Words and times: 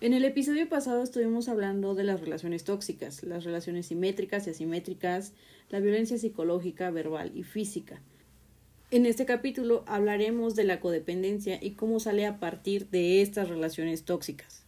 En 0.00 0.12
el 0.12 0.24
episodio 0.24 0.68
pasado 0.68 1.02
estuvimos 1.02 1.48
hablando 1.48 1.94
de 1.94 2.04
las 2.04 2.20
relaciones 2.20 2.64
tóxicas, 2.64 3.22
las 3.22 3.44
relaciones 3.44 3.86
simétricas 3.86 4.46
y 4.46 4.50
asimétricas, 4.50 5.32
la 5.70 5.80
violencia 5.80 6.18
psicológica, 6.18 6.90
verbal 6.90 7.30
y 7.34 7.44
física. 7.44 8.02
En 8.90 9.06
este 9.06 9.24
capítulo 9.24 9.84
hablaremos 9.86 10.56
de 10.56 10.64
la 10.64 10.80
codependencia 10.80 11.58
y 11.62 11.72
cómo 11.72 12.00
sale 12.00 12.26
a 12.26 12.38
partir 12.38 12.90
de 12.90 13.22
estas 13.22 13.48
relaciones 13.48 14.04
tóxicas. 14.04 14.63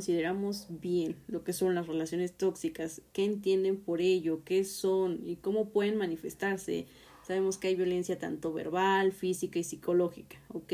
Consideramos 0.00 0.66
bien 0.70 1.16
lo 1.28 1.44
que 1.44 1.52
son 1.52 1.74
las 1.74 1.86
relaciones 1.86 2.32
tóxicas, 2.32 3.02
qué 3.12 3.22
entienden 3.26 3.76
por 3.76 4.00
ello, 4.00 4.40
qué 4.46 4.64
son 4.64 5.20
y 5.26 5.36
cómo 5.36 5.68
pueden 5.68 5.98
manifestarse, 5.98 6.86
sabemos 7.22 7.58
que 7.58 7.68
hay 7.68 7.74
violencia 7.74 8.18
tanto 8.18 8.50
verbal, 8.50 9.12
física 9.12 9.58
y 9.58 9.62
psicológica, 9.62 10.40
¿ok? 10.54 10.72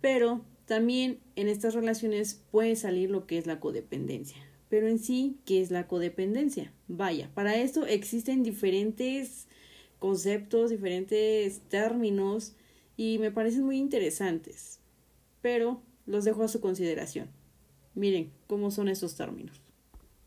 Pero 0.00 0.44
también 0.66 1.18
en 1.34 1.48
estas 1.48 1.74
relaciones 1.74 2.40
puede 2.52 2.76
salir 2.76 3.10
lo 3.10 3.26
que 3.26 3.38
es 3.38 3.48
la 3.48 3.58
codependencia. 3.58 4.38
Pero 4.68 4.86
en 4.86 5.00
sí, 5.00 5.38
¿qué 5.44 5.60
es 5.60 5.72
la 5.72 5.88
codependencia? 5.88 6.72
Vaya, 6.86 7.32
para 7.34 7.56
esto 7.56 7.86
existen 7.86 8.44
diferentes 8.44 9.48
conceptos, 9.98 10.70
diferentes 10.70 11.58
términos 11.62 12.54
y 12.96 13.18
me 13.18 13.32
parecen 13.32 13.64
muy 13.64 13.78
interesantes. 13.78 14.78
Pero 15.42 15.82
los 16.06 16.24
dejo 16.24 16.44
a 16.44 16.48
su 16.48 16.60
consideración. 16.60 17.36
Miren 17.98 18.30
cómo 18.46 18.70
son 18.70 18.88
esos 18.88 19.16
términos. 19.16 19.60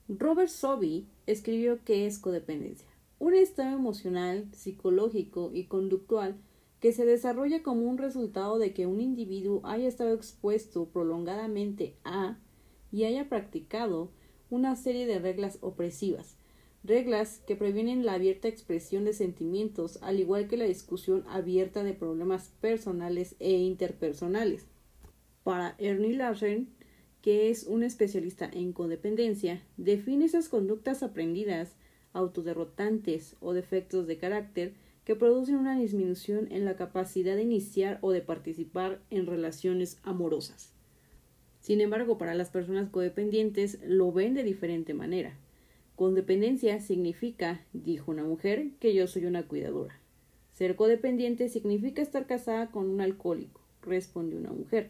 Robert 0.09 0.49
Sobey 0.49 1.05
escribió 1.25 1.81
que 1.85 2.05
es 2.05 2.19
codependencia, 2.19 2.85
un 3.17 3.33
estado 3.33 3.77
emocional, 3.77 4.45
psicológico 4.51 5.51
y 5.53 5.67
conductual 5.67 6.35
que 6.81 6.91
se 6.91 7.05
desarrolla 7.05 7.63
como 7.63 7.83
un 7.83 7.97
resultado 7.97 8.59
de 8.59 8.73
que 8.73 8.87
un 8.87 8.99
individuo 8.99 9.61
haya 9.63 9.87
estado 9.87 10.13
expuesto 10.13 10.89
prolongadamente 10.89 11.95
a 12.03 12.37
y 12.91 13.05
haya 13.05 13.29
practicado 13.29 14.11
una 14.49 14.75
serie 14.75 15.05
de 15.05 15.19
reglas 15.19 15.57
opresivas, 15.61 16.35
reglas 16.83 17.41
que 17.47 17.55
previenen 17.55 18.05
la 18.05 18.15
abierta 18.15 18.49
expresión 18.49 19.05
de 19.05 19.13
sentimientos, 19.13 19.97
al 20.01 20.19
igual 20.19 20.49
que 20.49 20.57
la 20.57 20.65
discusión 20.65 21.23
abierta 21.29 21.85
de 21.85 21.93
problemas 21.93 22.49
personales 22.59 23.37
e 23.39 23.53
interpersonales. 23.59 24.65
Para 25.45 25.75
Ernie 25.77 26.17
Larsen, 26.17 26.80
que 27.21 27.49
es 27.49 27.63
un 27.63 27.83
especialista 27.83 28.49
en 28.51 28.73
codependencia, 28.73 29.61
define 29.77 30.25
esas 30.25 30.49
conductas 30.49 31.03
aprendidas, 31.03 31.75
autoderrotantes 32.13 33.35
o 33.39 33.53
defectos 33.53 34.07
de 34.07 34.17
carácter 34.17 34.73
que 35.05 35.15
producen 35.15 35.55
una 35.55 35.77
disminución 35.77 36.47
en 36.51 36.65
la 36.65 36.75
capacidad 36.75 37.35
de 37.35 37.43
iniciar 37.43 37.99
o 38.01 38.11
de 38.11 38.21
participar 38.21 39.01
en 39.09 39.25
relaciones 39.25 39.99
amorosas. 40.03 40.73
Sin 41.59 41.79
embargo, 41.79 42.17
para 42.17 42.33
las 42.33 42.49
personas 42.49 42.89
codependientes 42.89 43.79
lo 43.85 44.11
ven 44.11 44.33
de 44.33 44.43
diferente 44.43 44.93
manera. 44.93 45.37
Codependencia 45.95 46.79
significa, 46.79 47.63
dijo 47.73 48.11
una 48.11 48.23
mujer, 48.23 48.71
que 48.79 48.93
yo 48.93 49.07
soy 49.07 49.25
una 49.25 49.43
cuidadora. 49.43 49.99
Ser 50.53 50.75
codependiente 50.75 51.49
significa 51.49 52.01
estar 52.01 52.25
casada 52.25 52.71
con 52.71 52.89
un 52.89 53.01
alcohólico, 53.01 53.61
respondió 53.81 54.39
una 54.39 54.51
mujer. 54.51 54.89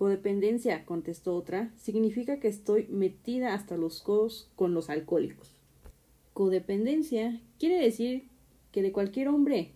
Codependencia, 0.00 0.86
contestó 0.86 1.36
otra, 1.36 1.74
significa 1.76 2.40
que 2.40 2.48
estoy 2.48 2.86
metida 2.88 3.52
hasta 3.52 3.76
los 3.76 4.00
codos 4.00 4.50
con 4.56 4.72
los 4.72 4.88
alcohólicos. 4.88 5.54
Codependencia 6.32 7.38
quiere 7.58 7.76
decir 7.76 8.24
que 8.72 8.80
de 8.80 8.92
cualquier 8.92 9.28
hombre 9.28 9.72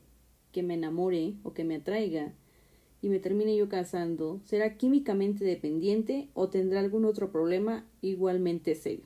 que 0.50 0.62
me 0.62 0.72
enamore 0.72 1.34
o 1.42 1.52
que 1.52 1.64
me 1.64 1.74
atraiga 1.74 2.32
y 3.02 3.10
me 3.10 3.18
termine 3.18 3.54
yo 3.54 3.68
casando, 3.68 4.40
será 4.46 4.78
químicamente 4.78 5.44
dependiente 5.44 6.30
o 6.32 6.48
tendrá 6.48 6.80
algún 6.80 7.04
otro 7.04 7.30
problema 7.30 7.84
igualmente 8.00 8.74
serio. 8.76 9.04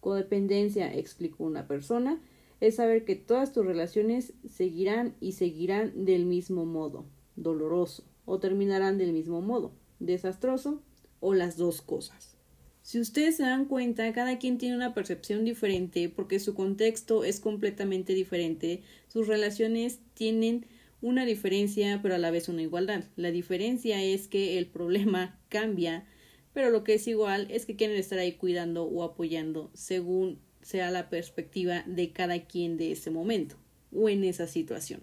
Codependencia, 0.00 0.94
explicó 0.94 1.44
una 1.44 1.66
persona, 1.66 2.20
es 2.60 2.74
saber 2.74 3.06
que 3.06 3.16
todas 3.16 3.54
tus 3.54 3.64
relaciones 3.64 4.34
seguirán 4.46 5.14
y 5.22 5.32
seguirán 5.32 6.04
del 6.04 6.26
mismo 6.26 6.66
modo, 6.66 7.06
doloroso, 7.36 8.04
o 8.26 8.38
terminarán 8.38 8.98
del 8.98 9.14
mismo 9.14 9.40
modo, 9.40 9.72
desastroso 10.00 10.82
o 11.20 11.34
las 11.34 11.56
dos 11.56 11.82
cosas. 11.82 12.36
Si 12.82 12.98
ustedes 12.98 13.36
se 13.36 13.42
dan 13.42 13.66
cuenta, 13.66 14.10
cada 14.14 14.38
quien 14.38 14.56
tiene 14.56 14.74
una 14.74 14.94
percepción 14.94 15.44
diferente 15.44 16.08
porque 16.08 16.40
su 16.40 16.54
contexto 16.54 17.22
es 17.22 17.38
completamente 17.38 18.14
diferente, 18.14 18.82
sus 19.08 19.26
relaciones 19.26 20.00
tienen 20.14 20.64
una 21.02 21.26
diferencia 21.26 22.00
pero 22.02 22.14
a 22.14 22.18
la 22.18 22.30
vez 22.30 22.48
una 22.48 22.62
igualdad. 22.62 23.04
La 23.16 23.30
diferencia 23.30 24.02
es 24.02 24.26
que 24.26 24.58
el 24.58 24.66
problema 24.66 25.38
cambia, 25.48 26.06
pero 26.54 26.70
lo 26.70 26.82
que 26.82 26.94
es 26.94 27.06
igual 27.06 27.46
es 27.50 27.66
que 27.66 27.76
quieren 27.76 27.96
estar 27.96 28.18
ahí 28.18 28.32
cuidando 28.32 28.84
o 28.84 29.02
apoyando 29.02 29.70
según 29.74 30.38
sea 30.62 30.90
la 30.90 31.08
perspectiva 31.08 31.84
de 31.86 32.12
cada 32.12 32.46
quien 32.46 32.78
de 32.78 32.92
ese 32.92 33.10
momento 33.10 33.56
o 33.92 34.08
en 34.08 34.24
esa 34.24 34.46
situación. 34.46 35.02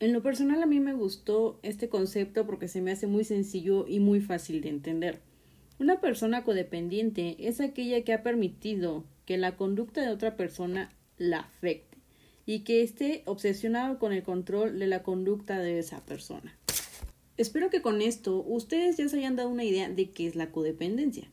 En 0.00 0.12
lo 0.12 0.22
personal 0.22 0.62
a 0.62 0.66
mí 0.66 0.78
me 0.78 0.94
gustó 0.94 1.58
este 1.62 1.88
concepto 1.88 2.46
porque 2.46 2.68
se 2.68 2.80
me 2.80 2.92
hace 2.92 3.08
muy 3.08 3.24
sencillo 3.24 3.84
y 3.88 3.98
muy 3.98 4.20
fácil 4.20 4.60
de 4.60 4.68
entender. 4.68 5.20
Una 5.80 6.00
persona 6.00 6.44
codependiente 6.44 7.36
es 7.40 7.60
aquella 7.60 8.04
que 8.04 8.12
ha 8.12 8.22
permitido 8.22 9.04
que 9.26 9.38
la 9.38 9.56
conducta 9.56 10.02
de 10.02 10.10
otra 10.10 10.36
persona 10.36 10.92
la 11.18 11.40
afecte 11.40 11.98
y 12.46 12.60
que 12.60 12.82
esté 12.82 13.22
obsesionado 13.26 13.98
con 13.98 14.12
el 14.12 14.22
control 14.22 14.78
de 14.78 14.86
la 14.86 15.02
conducta 15.02 15.58
de 15.58 15.80
esa 15.80 16.04
persona. 16.06 16.56
Espero 17.36 17.68
que 17.68 17.82
con 17.82 18.00
esto 18.00 18.44
ustedes 18.46 18.96
ya 18.96 19.08
se 19.08 19.18
hayan 19.18 19.36
dado 19.36 19.48
una 19.48 19.64
idea 19.64 19.88
de 19.88 20.10
qué 20.10 20.26
es 20.26 20.36
la 20.36 20.50
codependencia. 20.52 21.28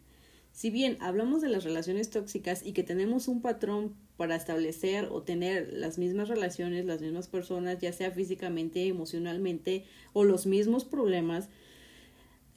Si 0.51 0.71
bien 0.71 0.97
hablamos 1.01 1.41
de 1.41 1.49
las 1.49 1.63
relaciones 1.63 2.09
tóxicas 2.09 2.65
y 2.65 2.73
que 2.73 2.83
tenemos 2.83 3.27
un 3.27 3.41
patrón 3.41 3.95
para 4.17 4.35
establecer 4.35 5.09
o 5.11 5.23
tener 5.23 5.73
las 5.73 5.97
mismas 5.97 6.29
relaciones, 6.29 6.85
las 6.85 7.01
mismas 7.01 7.27
personas, 7.27 7.79
ya 7.79 7.91
sea 7.91 8.11
físicamente, 8.11 8.87
emocionalmente 8.87 9.85
o 10.13 10.23
los 10.23 10.45
mismos 10.45 10.85
problemas, 10.85 11.49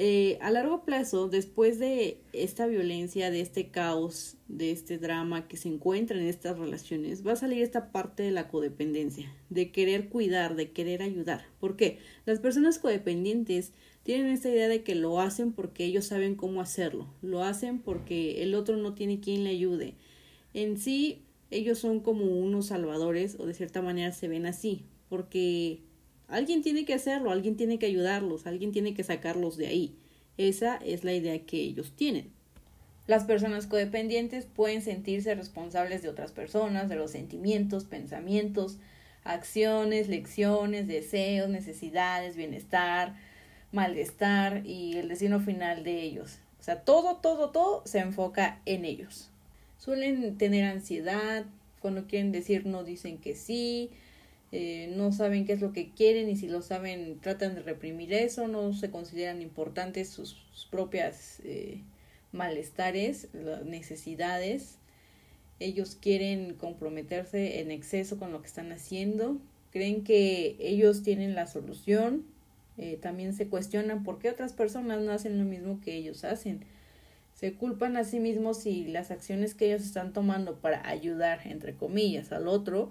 eh, 0.00 0.38
a 0.40 0.52
largo 0.52 0.84
plazo, 0.84 1.28
después 1.28 1.80
de 1.80 2.20
esta 2.32 2.68
violencia, 2.68 3.32
de 3.32 3.40
este 3.40 3.66
caos, 3.70 4.36
de 4.46 4.70
este 4.70 4.96
drama 4.96 5.48
que 5.48 5.56
se 5.56 5.68
encuentra 5.68 6.16
en 6.16 6.28
estas 6.28 6.56
relaciones, 6.56 7.26
va 7.26 7.32
a 7.32 7.36
salir 7.36 7.64
esta 7.64 7.90
parte 7.90 8.22
de 8.22 8.30
la 8.30 8.46
codependencia, 8.46 9.34
de 9.50 9.72
querer 9.72 10.08
cuidar, 10.08 10.54
de 10.54 10.70
querer 10.70 11.02
ayudar. 11.02 11.46
¿Por 11.58 11.76
qué? 11.76 11.98
Las 12.26 12.38
personas 12.38 12.78
codependientes 12.78 13.72
tienen 14.04 14.28
esta 14.28 14.48
idea 14.48 14.68
de 14.68 14.84
que 14.84 14.94
lo 14.94 15.20
hacen 15.20 15.52
porque 15.52 15.84
ellos 15.84 16.04
saben 16.04 16.36
cómo 16.36 16.60
hacerlo, 16.60 17.12
lo 17.20 17.42
hacen 17.42 17.80
porque 17.80 18.44
el 18.44 18.54
otro 18.54 18.76
no 18.76 18.94
tiene 18.94 19.18
quien 19.18 19.42
le 19.42 19.50
ayude. 19.50 19.94
En 20.54 20.78
sí, 20.78 21.24
ellos 21.50 21.78
son 21.78 22.00
como 22.00 22.24
unos 22.24 22.66
salvadores 22.66 23.36
o 23.38 23.46
de 23.46 23.54
cierta 23.54 23.82
manera 23.82 24.12
se 24.12 24.28
ven 24.28 24.46
así, 24.46 24.84
porque 25.08 25.80
alguien 26.28 26.62
tiene 26.62 26.84
que 26.84 26.94
hacerlo, 26.94 27.30
alguien 27.30 27.56
tiene 27.56 27.78
que 27.78 27.86
ayudarlos, 27.86 28.46
alguien 28.46 28.72
tiene 28.72 28.94
que 28.94 29.04
sacarlos 29.04 29.56
de 29.56 29.68
ahí. 29.68 29.96
Esa 30.36 30.76
es 30.76 31.04
la 31.04 31.14
idea 31.14 31.38
que 31.46 31.58
ellos 31.58 31.92
tienen. 31.96 32.30
Las 33.06 33.24
personas 33.24 33.66
codependientes 33.66 34.44
pueden 34.44 34.82
sentirse 34.82 35.34
responsables 35.34 36.02
de 36.02 36.10
otras 36.10 36.32
personas, 36.32 36.90
de 36.90 36.96
los 36.96 37.10
sentimientos, 37.10 37.84
pensamientos, 37.84 38.76
acciones, 39.24 40.08
lecciones, 40.08 40.86
deseos, 40.86 41.48
necesidades, 41.48 42.36
bienestar, 42.36 43.16
malestar 43.72 44.66
y 44.66 44.98
el 44.98 45.08
destino 45.08 45.40
final 45.40 45.84
de 45.84 46.02
ellos. 46.02 46.38
O 46.60 46.62
sea, 46.62 46.82
todo, 46.82 47.16
todo, 47.16 47.50
todo 47.50 47.82
se 47.86 48.00
enfoca 48.00 48.60
en 48.66 48.84
ellos. 48.84 49.30
Suelen 49.78 50.36
tener 50.36 50.64
ansiedad, 50.64 51.46
cuando 51.80 52.06
quieren 52.06 52.32
decir 52.32 52.66
no 52.66 52.84
dicen 52.84 53.18
que 53.18 53.34
sí, 53.34 53.90
eh, 54.50 54.92
no 54.96 55.12
saben 55.12 55.44
qué 55.44 55.52
es 55.52 55.60
lo 55.60 55.72
que 55.72 55.90
quieren 55.90 56.28
y 56.28 56.36
si 56.36 56.48
lo 56.48 56.62
saben 56.62 57.18
tratan 57.20 57.54
de 57.54 57.62
reprimir 57.62 58.12
eso, 58.12 58.48
no 58.48 58.72
se 58.72 58.90
consideran 58.90 59.40
importantes 59.42 60.08
sus, 60.08 60.36
propias 60.70 61.40
eh, 61.44 61.82
malestares, 62.32 63.28
las 63.32 63.64
necesidades. 63.64 64.78
Ellos 65.60 65.96
quieren 66.00 66.54
comprometerse 66.54 67.60
en 67.60 67.70
exceso 67.70 68.18
con 68.18 68.32
lo 68.32 68.40
que 68.40 68.48
están 68.48 68.72
haciendo, 68.72 69.38
creen 69.70 70.02
que 70.02 70.56
ellos 70.60 71.02
tienen 71.02 71.34
la 71.34 71.46
solución, 71.46 72.24
eh, 72.78 72.96
también 73.00 73.34
se 73.34 73.48
cuestionan 73.48 74.02
por 74.02 74.18
qué 74.18 74.30
otras 74.30 74.52
personas 74.52 75.02
no 75.02 75.12
hacen 75.12 75.38
lo 75.38 75.44
mismo 75.44 75.80
que 75.80 75.94
ellos 75.96 76.24
hacen 76.24 76.64
se 77.38 77.52
culpan 77.52 77.96
a 77.96 78.02
sí 78.02 78.18
mismos 78.18 78.66
y 78.66 78.88
las 78.88 79.12
acciones 79.12 79.54
que 79.54 79.66
ellos 79.66 79.82
están 79.82 80.12
tomando 80.12 80.56
para 80.56 80.88
ayudar, 80.88 81.46
entre 81.46 81.72
comillas, 81.72 82.32
al 82.32 82.48
otro, 82.48 82.90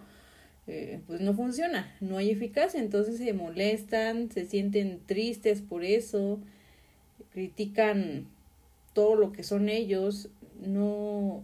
eh, 0.68 1.02
pues 1.06 1.20
no 1.20 1.34
funciona, 1.34 1.94
no 2.00 2.18
hay 2.18 2.30
eficacia, 2.30 2.80
entonces 2.80 3.18
se 3.18 3.34
molestan, 3.34 4.32
se 4.32 4.46
sienten 4.46 5.02
tristes 5.06 5.62
por 5.62 5.84
eso, 5.84 6.40
critican 7.34 8.28
todo 8.94 9.16
lo 9.16 9.34
que 9.34 9.44
son 9.44 9.68
ellos, 9.68 10.30
no, 10.62 11.44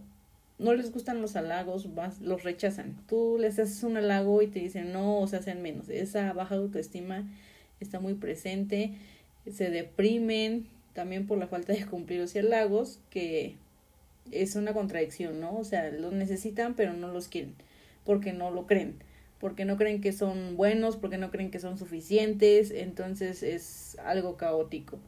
no 0.58 0.72
les 0.72 0.90
gustan 0.90 1.20
los 1.20 1.36
halagos, 1.36 1.86
los 2.22 2.42
rechazan. 2.42 2.96
Tú 3.06 3.36
les 3.38 3.58
haces 3.58 3.82
un 3.82 3.98
halago 3.98 4.40
y 4.40 4.46
te 4.46 4.60
dicen 4.60 4.92
no 4.94 5.20
o 5.20 5.26
se 5.26 5.36
hacen 5.36 5.60
menos. 5.60 5.90
Esa 5.90 6.32
baja 6.32 6.54
autoestima 6.54 7.28
está 7.80 8.00
muy 8.00 8.14
presente, 8.14 8.94
se 9.46 9.68
deprimen 9.68 10.72
también 10.94 11.26
por 11.26 11.38
la 11.38 11.46
falta 11.46 11.72
de 11.72 11.84
cumplir 11.86 12.20
los 12.20 12.34
halagos, 12.34 13.00
que 13.10 13.56
es 14.32 14.56
una 14.56 14.72
contradicción, 14.72 15.40
¿no? 15.40 15.56
O 15.56 15.64
sea, 15.64 15.90
los 15.90 16.12
necesitan 16.12 16.74
pero 16.74 16.94
no 16.94 17.08
los 17.08 17.28
quieren, 17.28 17.54
porque 18.04 18.32
no 18.32 18.50
lo 18.50 18.66
creen, 18.66 18.94
porque 19.38 19.64
no 19.64 19.76
creen 19.76 20.00
que 20.00 20.12
son 20.12 20.56
buenos, 20.56 20.96
porque 20.96 21.18
no 21.18 21.30
creen 21.30 21.50
que 21.50 21.60
son 21.60 21.78
suficientes, 21.78 22.70
entonces 22.70 23.42
es 23.42 23.98
algo 24.04 24.36
caótico. 24.36 24.98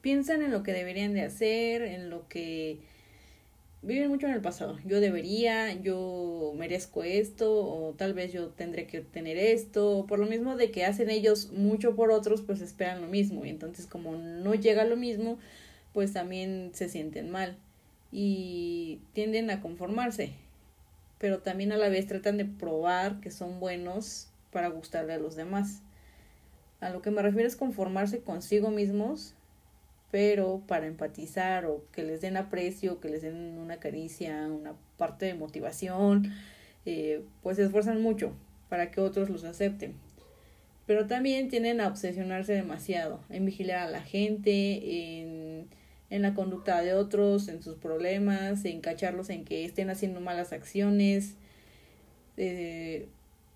Piensan 0.00 0.42
en 0.42 0.50
lo 0.50 0.64
que 0.64 0.72
deberían 0.72 1.14
de 1.14 1.22
hacer, 1.22 1.82
en 1.82 2.10
lo 2.10 2.26
que 2.28 2.78
viven 3.82 4.08
mucho 4.08 4.26
en 4.26 4.32
el 4.34 4.40
pasado. 4.40 4.78
Yo 4.84 5.00
debería, 5.00 5.72
yo 5.80 6.54
merezco 6.56 7.02
esto, 7.02 7.52
o 7.52 7.92
tal 7.94 8.14
vez 8.14 8.32
yo 8.32 8.48
tendré 8.48 8.86
que 8.86 9.00
obtener 9.00 9.36
esto, 9.36 10.06
por 10.08 10.18
lo 10.18 10.26
mismo 10.26 10.56
de 10.56 10.70
que 10.70 10.84
hacen 10.84 11.10
ellos 11.10 11.50
mucho 11.52 11.94
por 11.96 12.10
otros, 12.10 12.42
pues 12.42 12.60
esperan 12.60 13.00
lo 13.00 13.08
mismo. 13.08 13.44
Y 13.44 13.50
entonces 13.50 13.86
como 13.86 14.16
no 14.16 14.54
llega 14.54 14.84
lo 14.84 14.96
mismo, 14.96 15.38
pues 15.92 16.12
también 16.12 16.70
se 16.74 16.88
sienten 16.88 17.30
mal 17.30 17.56
y 18.12 19.00
tienden 19.12 19.50
a 19.50 19.60
conformarse. 19.60 20.32
Pero 21.18 21.40
también 21.40 21.72
a 21.72 21.76
la 21.76 21.88
vez 21.88 22.06
tratan 22.06 22.36
de 22.36 22.44
probar 22.44 23.20
que 23.20 23.30
son 23.30 23.60
buenos 23.60 24.28
para 24.52 24.68
gustarle 24.68 25.14
a 25.14 25.18
los 25.18 25.36
demás. 25.36 25.82
A 26.80 26.90
lo 26.90 27.02
que 27.02 27.10
me 27.10 27.22
refiero 27.22 27.46
es 27.46 27.56
conformarse 27.56 28.20
consigo 28.20 28.70
mismos 28.70 29.34
pero 30.12 30.62
para 30.68 30.86
empatizar 30.86 31.64
o 31.64 31.86
que 31.90 32.04
les 32.04 32.20
den 32.20 32.36
aprecio, 32.36 33.00
que 33.00 33.08
les 33.08 33.22
den 33.22 33.56
una 33.58 33.78
caricia, 33.78 34.46
una 34.46 34.74
parte 34.98 35.24
de 35.24 35.34
motivación, 35.34 36.30
eh, 36.84 37.22
pues 37.42 37.56
se 37.56 37.64
esfuerzan 37.64 38.02
mucho 38.02 38.34
para 38.68 38.90
que 38.90 39.00
otros 39.00 39.30
los 39.30 39.42
acepten. 39.44 39.94
Pero 40.84 41.06
también 41.06 41.48
tienden 41.48 41.80
a 41.80 41.88
obsesionarse 41.88 42.52
demasiado, 42.52 43.20
en 43.30 43.46
vigilar 43.46 43.78
a 43.78 43.90
la 43.90 44.02
gente, 44.02 45.20
en, 45.20 45.68
en 46.10 46.22
la 46.22 46.34
conducta 46.34 46.82
de 46.82 46.92
otros, 46.92 47.48
en 47.48 47.62
sus 47.62 47.76
problemas, 47.76 48.66
en 48.66 48.82
cacharlos 48.82 49.30
en 49.30 49.46
que 49.46 49.64
estén 49.64 49.88
haciendo 49.88 50.20
malas 50.20 50.52
acciones. 50.52 51.36
Eh, 52.36 53.08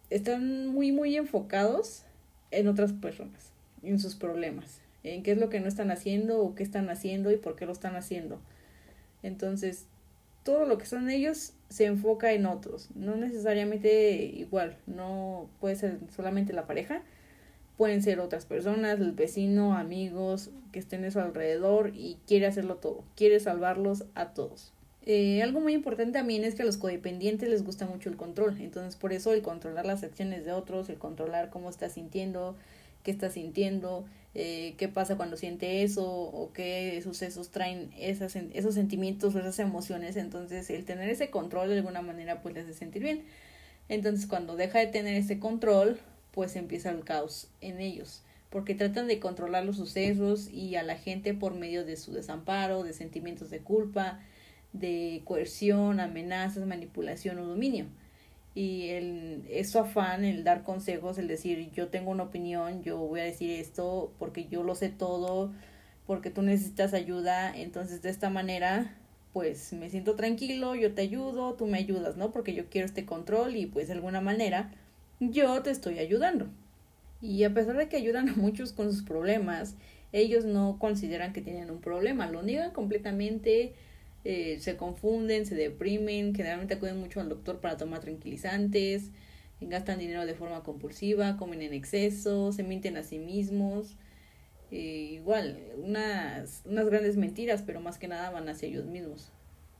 están 0.08 0.68
muy, 0.68 0.90
muy 0.90 1.16
enfocados 1.16 2.04
en 2.50 2.66
otras 2.66 2.94
personas, 2.94 3.52
en 3.82 3.98
sus 3.98 4.14
problemas 4.14 4.85
en 5.06 5.22
qué 5.22 5.32
es 5.32 5.38
lo 5.38 5.48
que 5.48 5.60
no 5.60 5.68
están 5.68 5.90
haciendo 5.90 6.40
o 6.40 6.54
qué 6.54 6.62
están 6.62 6.88
haciendo 6.90 7.30
y 7.30 7.36
por 7.36 7.56
qué 7.56 7.66
lo 7.66 7.72
están 7.72 7.96
haciendo. 7.96 8.40
Entonces, 9.22 9.86
todo 10.42 10.64
lo 10.64 10.78
que 10.78 10.86
son 10.86 11.10
ellos 11.10 11.52
se 11.68 11.86
enfoca 11.86 12.32
en 12.32 12.46
otros, 12.46 12.88
no 12.94 13.16
necesariamente 13.16 14.14
igual, 14.22 14.76
no 14.86 15.48
puede 15.60 15.74
ser 15.74 15.98
solamente 16.14 16.52
la 16.52 16.66
pareja, 16.66 17.02
pueden 17.76 18.02
ser 18.02 18.20
otras 18.20 18.46
personas, 18.46 19.00
el 19.00 19.12
vecino, 19.12 19.74
amigos 19.76 20.50
que 20.72 20.78
estén 20.78 21.04
a 21.04 21.10
su 21.10 21.18
alrededor 21.18 21.92
y 21.94 22.16
quiere 22.26 22.46
hacerlo 22.46 22.76
todo, 22.76 23.02
quiere 23.16 23.40
salvarlos 23.40 24.04
a 24.14 24.34
todos. 24.34 24.72
Eh, 25.04 25.42
algo 25.42 25.60
muy 25.60 25.72
importante 25.72 26.18
también 26.18 26.44
es 26.44 26.54
que 26.54 26.62
a 26.62 26.66
los 26.66 26.78
codependientes 26.78 27.48
les 27.48 27.64
gusta 27.64 27.86
mucho 27.86 28.08
el 28.08 28.16
control, 28.16 28.56
entonces 28.60 28.96
por 28.96 29.12
eso 29.12 29.32
el 29.32 29.42
controlar 29.42 29.86
las 29.86 30.02
acciones 30.02 30.44
de 30.44 30.52
otros, 30.52 30.88
el 30.88 30.98
controlar 30.98 31.50
cómo 31.50 31.70
está 31.70 31.88
sintiendo, 31.88 32.56
qué 33.02 33.12
está 33.12 33.30
sintiendo, 33.30 34.04
eh, 34.38 34.74
qué 34.76 34.88
pasa 34.88 35.16
cuando 35.16 35.38
siente 35.38 35.82
eso 35.82 36.04
o 36.06 36.52
qué 36.52 37.00
sucesos 37.02 37.50
traen 37.50 37.90
esas, 37.98 38.36
esos 38.36 38.74
sentimientos 38.74 39.34
o 39.34 39.38
esas 39.38 39.58
emociones. 39.58 40.16
Entonces 40.16 40.68
el 40.68 40.84
tener 40.84 41.08
ese 41.08 41.30
control 41.30 41.70
de 41.70 41.76
alguna 41.76 42.02
manera 42.02 42.42
pues 42.42 42.54
les 42.54 42.64
hace 42.64 42.74
sentir 42.74 43.02
bien. 43.02 43.24
Entonces 43.88 44.26
cuando 44.26 44.54
deja 44.56 44.78
de 44.78 44.88
tener 44.88 45.14
ese 45.14 45.38
control 45.38 45.98
pues 46.32 46.54
empieza 46.54 46.90
el 46.90 47.02
caos 47.02 47.48
en 47.62 47.80
ellos 47.80 48.22
porque 48.50 48.74
tratan 48.74 49.06
de 49.08 49.20
controlar 49.20 49.64
los 49.64 49.76
sucesos 49.76 50.48
y 50.50 50.76
a 50.76 50.82
la 50.82 50.96
gente 50.96 51.32
por 51.32 51.54
medio 51.54 51.84
de 51.84 51.96
su 51.96 52.12
desamparo, 52.12 52.82
de 52.82 52.92
sentimientos 52.92 53.50
de 53.50 53.60
culpa, 53.60 54.20
de 54.74 55.22
coerción, 55.24 55.98
amenazas, 55.98 56.66
manipulación 56.66 57.38
o 57.38 57.46
dominio 57.46 57.86
y 58.56 58.88
el, 58.88 59.44
es 59.50 59.70
su 59.70 59.78
afán 59.78 60.24
el 60.24 60.42
dar 60.42 60.62
consejos, 60.62 61.18
el 61.18 61.28
decir 61.28 61.70
yo 61.72 61.88
tengo 61.88 62.10
una 62.10 62.22
opinión, 62.22 62.82
yo 62.82 62.96
voy 62.96 63.20
a 63.20 63.24
decir 63.24 63.50
esto 63.50 64.14
porque 64.18 64.48
yo 64.48 64.62
lo 64.62 64.74
sé 64.74 64.88
todo, 64.88 65.52
porque 66.06 66.30
tú 66.30 66.40
necesitas 66.40 66.94
ayuda, 66.94 67.54
entonces 67.54 68.00
de 68.00 68.08
esta 68.08 68.30
manera 68.30 68.96
pues 69.34 69.74
me 69.74 69.90
siento 69.90 70.16
tranquilo, 70.16 70.74
yo 70.74 70.94
te 70.94 71.02
ayudo, 71.02 71.52
tú 71.52 71.66
me 71.66 71.76
ayudas, 71.76 72.16
¿no? 72.16 72.32
Porque 72.32 72.54
yo 72.54 72.70
quiero 72.70 72.86
este 72.86 73.04
control 73.04 73.56
y 73.56 73.66
pues 73.66 73.88
de 73.88 73.92
alguna 73.92 74.22
manera 74.22 74.72
yo 75.20 75.62
te 75.62 75.70
estoy 75.70 75.98
ayudando. 75.98 76.48
Y 77.20 77.44
a 77.44 77.52
pesar 77.52 77.76
de 77.76 77.90
que 77.90 77.98
ayudan 77.98 78.30
a 78.30 78.36
muchos 78.36 78.72
con 78.72 78.90
sus 78.90 79.02
problemas, 79.02 79.74
ellos 80.12 80.46
no 80.46 80.78
consideran 80.78 81.34
que 81.34 81.42
tienen 81.42 81.70
un 81.70 81.82
problema, 81.82 82.26
lo 82.26 82.42
niegan 82.42 82.70
completamente, 82.70 83.74
eh, 84.28 84.58
se 84.58 84.76
confunden, 84.76 85.46
se 85.46 85.54
deprimen, 85.54 86.34
generalmente 86.34 86.74
acuden 86.74 86.98
mucho 86.98 87.20
al 87.20 87.28
doctor 87.28 87.60
para 87.60 87.76
tomar 87.76 88.00
tranquilizantes, 88.00 89.12
gastan 89.60 90.00
dinero 90.00 90.26
de 90.26 90.34
forma 90.34 90.64
compulsiva, 90.64 91.36
comen 91.36 91.62
en 91.62 91.72
exceso, 91.72 92.50
se 92.50 92.64
mienten 92.64 92.96
a 92.96 93.04
sí 93.04 93.20
mismos. 93.20 93.96
Eh, 94.72 95.10
igual, 95.12 95.60
unas, 95.78 96.62
unas 96.64 96.86
grandes 96.86 97.16
mentiras, 97.16 97.62
pero 97.64 97.80
más 97.80 97.98
que 97.98 98.08
nada 98.08 98.30
van 98.30 98.48
hacia 98.48 98.66
ellos 98.66 98.86
mismos. 98.86 99.30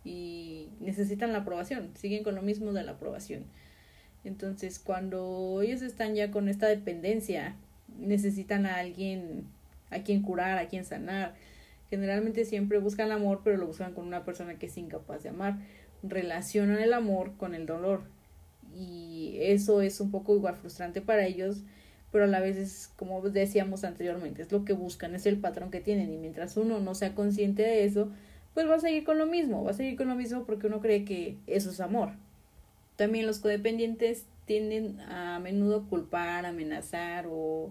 Y 0.05 0.69
necesitan 0.79 1.33
la 1.33 1.39
aprobación, 1.39 1.91
siguen 1.97 2.23
con 2.23 2.37
lo 2.37 2.43
mismo 2.43 2.73
de 2.73 2.85
la 2.85 2.93
aprobación. 2.93 3.47
Entonces, 4.23 4.79
cuando 4.79 5.61
ellos 5.61 5.83
están 5.83 6.15
ya 6.15 6.31
con 6.31 6.49
esta 6.49 6.69
dependencia, 6.69 7.57
necesitan 7.99 8.65
a 8.65 8.77
alguien 8.77 9.49
a 9.91 10.05
quien 10.05 10.23
curar, 10.23 10.59
a 10.59 10.69
quien 10.69 10.85
sanar, 10.85 11.35
Generalmente 11.91 12.45
siempre 12.45 12.79
buscan 12.79 13.13
amor, 13.13 13.41
pero 13.45 13.57
lo 13.57 13.67
buscan 13.67 13.95
con 13.95 14.07
una 14.07 14.25
persona 14.25 14.59
que 14.59 14.67
es 14.67 14.77
incapaz 14.77 15.23
de 15.23 15.31
amar. 15.31 15.59
Relacionan 16.03 16.79
el 16.79 16.93
amor 16.93 17.37
con 17.37 17.55
el 17.55 17.67
dolor. 17.67 18.03
Y 18.75 19.39
eso 19.41 19.81
es 19.81 20.01
un 20.01 20.11
poco 20.11 20.35
igual 20.35 20.57
frustrante 20.57 21.01
para 21.01 21.25
ellos, 21.25 21.63
pero 22.13 22.25
a 22.25 22.27
la 22.27 22.41
vez 22.41 22.57
es, 22.57 22.93
como 22.97 23.21
decíamos 23.23 23.85
anteriormente, 23.85 24.43
es 24.43 24.53
lo 24.53 24.65
que 24.65 24.73
buscan, 24.73 25.15
es 25.15 25.27
el 25.27 25.39
patrón 25.39 25.71
que 25.71 25.81
tienen. 25.81 26.13
Y 26.13 26.19
mientras 26.19 26.57
uno 26.57 26.81
no 26.81 26.95
sea 26.95 27.15
consciente 27.15 27.63
de 27.63 27.85
eso, 27.85 28.11
pues 28.55 28.69
va 28.69 28.77
a 28.77 28.81
seguir 28.81 29.05
con 29.05 29.19
lo 29.19 29.27
mismo, 29.27 29.65
va 29.65 29.71
a 29.71 29.75
seguir 29.75 29.97
con 29.97 30.09
lo 30.09 30.15
mismo 30.15 30.45
porque 30.45 30.67
uno 30.67 30.81
cree 30.81 31.05
que 31.05 31.37
eso 31.47 31.71
es 31.71 31.81
amor. 31.81 32.13
También 32.97 33.27
los 33.27 33.39
codependientes 33.39 34.25
tienden 34.47 35.01
a 35.01 35.39
menudo 35.41 35.89
culpar, 35.89 36.47
amenazar 36.47 37.27
o 37.29 37.71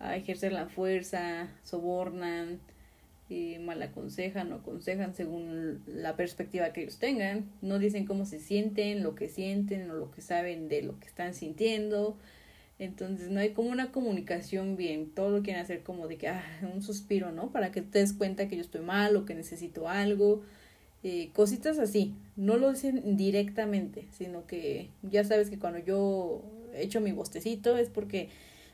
a 0.00 0.16
ejercer 0.16 0.52
la 0.52 0.66
fuerza, 0.66 1.48
sobornan, 1.62 2.60
eh, 3.30 3.58
mal 3.58 3.82
aconsejan 3.82 4.52
o 4.52 4.56
aconsejan 4.56 5.14
según 5.14 5.82
la 5.86 6.16
perspectiva 6.16 6.72
que 6.72 6.82
ellos 6.82 6.98
tengan, 6.98 7.50
no 7.60 7.78
dicen 7.78 8.06
cómo 8.06 8.24
se 8.24 8.40
sienten, 8.40 9.02
lo 9.02 9.14
que 9.14 9.28
sienten 9.28 9.90
o 9.90 9.94
lo 9.94 10.10
que 10.10 10.22
saben 10.22 10.68
de 10.68 10.82
lo 10.82 10.98
que 10.98 11.06
están 11.06 11.34
sintiendo, 11.34 12.16
entonces 12.78 13.28
no 13.30 13.40
hay 13.40 13.50
como 13.50 13.70
una 13.70 13.92
comunicación 13.92 14.76
bien, 14.76 15.10
todo 15.10 15.30
lo 15.30 15.42
quieren 15.42 15.62
hacer 15.62 15.82
como 15.82 16.08
de 16.08 16.16
que, 16.16 16.28
ah, 16.28 16.42
un 16.74 16.82
suspiro, 16.82 17.32
¿no? 17.32 17.50
Para 17.50 17.72
que 17.72 17.82
te 17.82 17.98
des 17.98 18.12
cuenta 18.12 18.48
que 18.48 18.56
yo 18.56 18.62
estoy 18.62 18.80
mal 18.82 19.16
o 19.16 19.24
que 19.26 19.34
necesito 19.34 19.88
algo, 19.88 20.42
eh, 21.02 21.30
cositas 21.32 21.78
así, 21.78 22.14
no 22.36 22.56
lo 22.56 22.72
dicen 22.72 23.16
directamente, 23.16 24.06
sino 24.10 24.46
que 24.46 24.88
ya 25.02 25.22
sabes 25.24 25.50
que 25.50 25.58
cuando 25.58 25.78
yo 25.80 26.42
echo 26.74 27.00
mi 27.00 27.12
bostecito 27.12 27.76
es 27.76 27.88
porque 27.88 28.30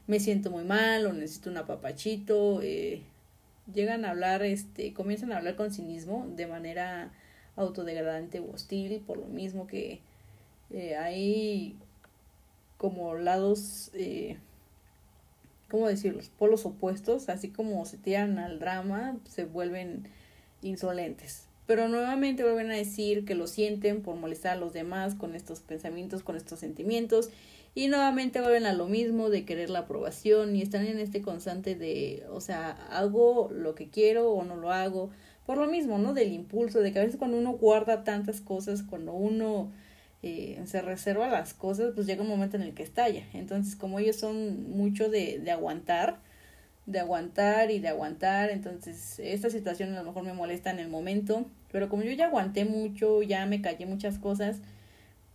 me 0.06 0.20
siento 0.20 0.50
muy 0.50 0.64
mal 0.64 1.06
o 1.06 1.12
necesito 1.12 1.50
un 1.50 1.56
apapachito, 1.56 2.60
eh, 2.62 3.02
llegan 3.72 4.04
a 4.04 4.10
hablar, 4.10 4.42
este, 4.42 4.92
comienzan 4.92 5.32
a 5.32 5.38
hablar 5.38 5.56
con 5.56 5.72
cinismo 5.72 6.26
de 6.36 6.46
manera 6.46 7.12
autodegradante 7.56 8.40
o 8.40 8.52
hostil, 8.52 9.00
por 9.06 9.16
lo 9.18 9.26
mismo 9.26 9.66
que 9.66 10.00
eh, 10.70 10.96
hay 10.96 11.76
como 12.76 13.14
lados, 13.14 13.90
eh, 13.94 14.36
¿cómo 15.70 15.88
decirlo? 15.88 16.20
Polos 16.38 16.66
opuestos, 16.66 17.28
así 17.28 17.48
como 17.48 17.84
se 17.86 17.96
tiran 17.96 18.38
al 18.38 18.58
drama, 18.58 19.16
se 19.24 19.44
vuelven 19.44 20.08
insolentes. 20.62 21.46
Pero 21.66 21.88
nuevamente 21.88 22.42
vuelven 22.42 22.70
a 22.70 22.76
decir 22.76 23.24
que 23.24 23.34
lo 23.34 23.46
sienten 23.46 24.02
por 24.02 24.16
molestar 24.16 24.52
a 24.56 24.60
los 24.60 24.74
demás 24.74 25.14
con 25.14 25.34
estos 25.34 25.60
pensamientos, 25.60 26.22
con 26.22 26.36
estos 26.36 26.58
sentimientos 26.58 27.30
y 27.74 27.88
nuevamente 27.88 28.40
vuelven 28.40 28.66
a 28.66 28.72
lo 28.72 28.86
mismo 28.86 29.30
de 29.30 29.44
querer 29.44 29.68
la 29.70 29.80
aprobación 29.80 30.54
y 30.54 30.62
están 30.62 30.86
en 30.86 30.98
este 30.98 31.22
constante 31.22 31.74
de, 31.74 32.24
o 32.30 32.40
sea, 32.40 32.70
hago 32.90 33.50
lo 33.52 33.74
que 33.74 33.88
quiero 33.88 34.30
o 34.30 34.44
no 34.44 34.56
lo 34.56 34.70
hago. 34.72 35.10
Por 35.44 35.58
lo 35.58 35.66
mismo, 35.66 35.98
¿no? 35.98 36.14
Del 36.14 36.32
impulso, 36.32 36.80
de 36.80 36.92
que 36.92 37.00
a 37.00 37.04
veces 37.04 37.18
cuando 37.18 37.36
uno 37.36 37.52
guarda 37.52 38.04
tantas 38.04 38.40
cosas, 38.40 38.82
cuando 38.82 39.12
uno 39.12 39.72
eh, 40.22 40.62
se 40.66 40.80
reserva 40.82 41.28
las 41.28 41.52
cosas, 41.52 41.92
pues 41.94 42.06
llega 42.06 42.22
un 42.22 42.28
momento 42.28 42.56
en 42.56 42.62
el 42.62 42.74
que 42.74 42.84
estalla. 42.84 43.26
Entonces, 43.34 43.76
como 43.76 43.98
ellos 43.98 44.16
son 44.16 44.70
mucho 44.70 45.10
de, 45.10 45.40
de 45.40 45.50
aguantar, 45.50 46.20
de 46.86 47.00
aguantar 47.00 47.70
y 47.70 47.80
de 47.80 47.88
aguantar. 47.88 48.50
Entonces, 48.50 49.18
esta 49.18 49.50
situación 49.50 49.92
a 49.94 50.02
lo 50.02 50.04
mejor 50.04 50.22
me 50.22 50.32
molesta 50.32 50.70
en 50.70 50.78
el 50.78 50.88
momento, 50.88 51.44
pero 51.72 51.88
como 51.88 52.04
yo 52.04 52.12
ya 52.12 52.26
aguanté 52.26 52.64
mucho, 52.64 53.22
ya 53.22 53.44
me 53.46 53.60
callé 53.60 53.84
muchas 53.86 54.18
cosas, 54.18 54.60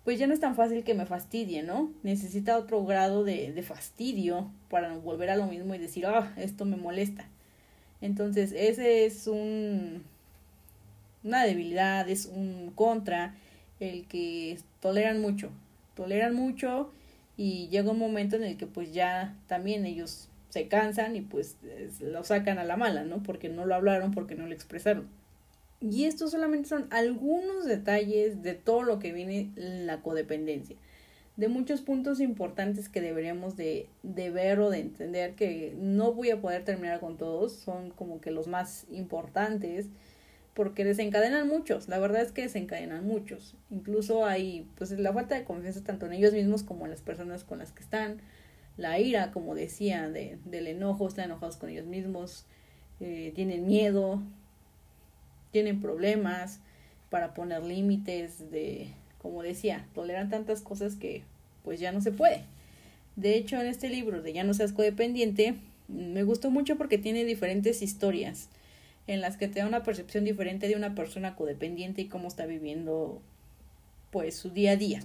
pues 0.10 0.18
ya 0.18 0.26
no 0.26 0.34
es 0.34 0.40
tan 0.40 0.56
fácil 0.56 0.84
que 0.84 0.96
me 0.96 1.06
fastidie, 1.06 1.62
¿no? 1.62 1.94
Necesita 2.02 2.58
otro 2.58 2.84
grado 2.84 3.24
de, 3.24 3.62
fastidio 3.62 4.50
para 4.68 4.92
volver 4.98 5.30
a 5.30 5.36
lo 5.36 5.46
mismo 5.46 5.76
y 5.76 5.78
decir, 5.78 6.08
ah, 6.08 6.34
esto 6.36 6.66
me 6.66 6.78
molesta. 6.78 7.28
Entonces, 8.02 8.52
ese 8.58 9.06
es 9.06 9.28
un 9.28 10.02
una 11.24 11.46
debilidad, 11.46 12.10
es 12.10 12.26
un 12.26 12.72
contra, 12.74 13.36
el 13.80 14.08
que 14.08 14.58
toleran 14.80 15.22
mucho, 15.22 15.52
toleran 15.96 16.34
mucho 16.34 16.92
y 17.38 17.68
llega 17.68 17.92
un 17.92 18.00
momento 18.00 18.36
en 18.36 18.46
el 18.46 18.58
que 18.58 18.66
pues 18.66 18.92
ya 18.92 19.36
también 19.46 19.86
ellos 19.86 20.28
se 20.50 20.68
cansan 20.68 21.18
y 21.18 21.22
pues 21.22 21.56
lo 22.02 22.24
sacan 22.24 22.58
a 22.58 22.64
la 22.64 22.78
mala, 22.78 23.04
¿no? 23.04 23.22
Porque 23.22 23.48
no 23.48 23.68
lo 23.68 23.76
hablaron, 23.76 24.10
porque 24.10 24.34
no 24.34 24.48
lo 24.48 24.56
expresaron. 24.56 25.19
Y 25.82 26.06
estos 26.06 26.32
solamente 26.32 26.68
son 26.68 26.88
algunos 26.92 27.66
detalles 27.66 28.42
de 28.44 28.54
todo 28.54 28.84
lo 28.84 29.00
que 29.00 29.14
viene 29.14 29.52
la 29.56 30.02
codependencia, 30.02 30.76
de 31.38 31.48
muchos 31.48 31.82
puntos 31.82 32.20
importantes 32.20 32.90
que 32.90 33.00
deberíamos 33.00 33.56
de, 33.56 33.88
de 34.04 34.30
ver 34.30 34.60
o 34.60 34.70
de 34.70 34.80
entender 34.80 35.36
que 35.36 35.74
no 35.80 36.14
voy 36.14 36.32
a 36.32 36.42
poder 36.42 36.66
terminar 36.66 37.00
con 37.00 37.18
todos, 37.18 37.54
son 37.54 37.92
como 37.92 38.20
que 38.20 38.32
los 38.32 38.48
más 38.48 38.88
importantes, 38.92 39.88
porque 40.54 40.84
desencadenan 40.84 41.48
muchos, 41.48 41.88
la 41.88 42.00
verdad 42.00 42.24
es 42.24 42.34
que 42.34 42.42
desencadenan 42.42 43.06
muchos, 43.06 43.56
incluso 43.70 44.26
hay 44.26 44.68
pues 44.78 44.92
la 44.92 45.14
falta 45.14 45.36
de 45.36 45.46
confianza 45.46 45.82
tanto 45.82 46.08
en 46.08 46.14
ellos 46.14 46.34
mismos 46.34 46.64
como 46.64 46.84
en 46.84 46.92
las 46.92 47.02
personas 47.02 47.46
con 47.46 47.60
las 47.60 47.72
que 47.72 47.84
están, 47.84 48.20
la 48.76 49.00
ira, 49.00 49.32
como 49.32 49.56
decía, 49.56 50.10
de, 50.10 50.40
del 50.44 50.68
enojo, 50.68 51.08
están 51.08 51.26
enojados 51.26 51.56
con 51.56 51.70
ellos 51.70 51.86
mismos, 51.86 52.46
eh, 53.00 53.32
tienen 53.36 53.66
miedo, 53.66 54.24
tienen 55.52 55.82
problemas 55.82 56.60
para 57.10 57.34
poner 57.34 57.64
límites 57.64 58.52
de, 58.52 58.88
como 59.22 59.44
decía, 59.44 59.86
toleran 59.94 60.30
tantas 60.30 60.62
cosas 60.62 60.96
que 60.96 61.24
pues 61.64 61.80
ya 61.80 61.92
no 61.92 62.02
se 62.02 62.12
puede. 62.12 62.44
De 63.16 63.36
hecho, 63.36 63.60
en 63.60 63.68
este 63.68 63.90
libro 63.90 64.22
de 64.22 64.34
Ya 64.34 64.44
no 64.44 64.54
seas 64.54 64.72
codependiente, 64.72 65.56
me 65.88 66.24
gustó 66.24 66.52
mucho 66.52 66.78
porque 66.78 66.98
tiene 66.98 67.26
diferentes 67.26 67.82
historias 67.82 68.50
en 69.08 69.22
las 69.22 69.38
que 69.38 69.48
te 69.48 69.60
da 69.60 69.68
una 69.68 69.84
percepción 69.84 70.24
diferente 70.24 70.68
de 70.68 70.76
una 70.76 70.94
persona 70.94 71.36
codependiente 71.36 72.02
y 72.02 72.06
cómo 72.06 72.28
está 72.28 72.46
viviendo 72.46 73.22
pues 74.12 74.36
su 74.36 74.52
día 74.52 74.72
a 74.72 74.76
día. 74.76 75.02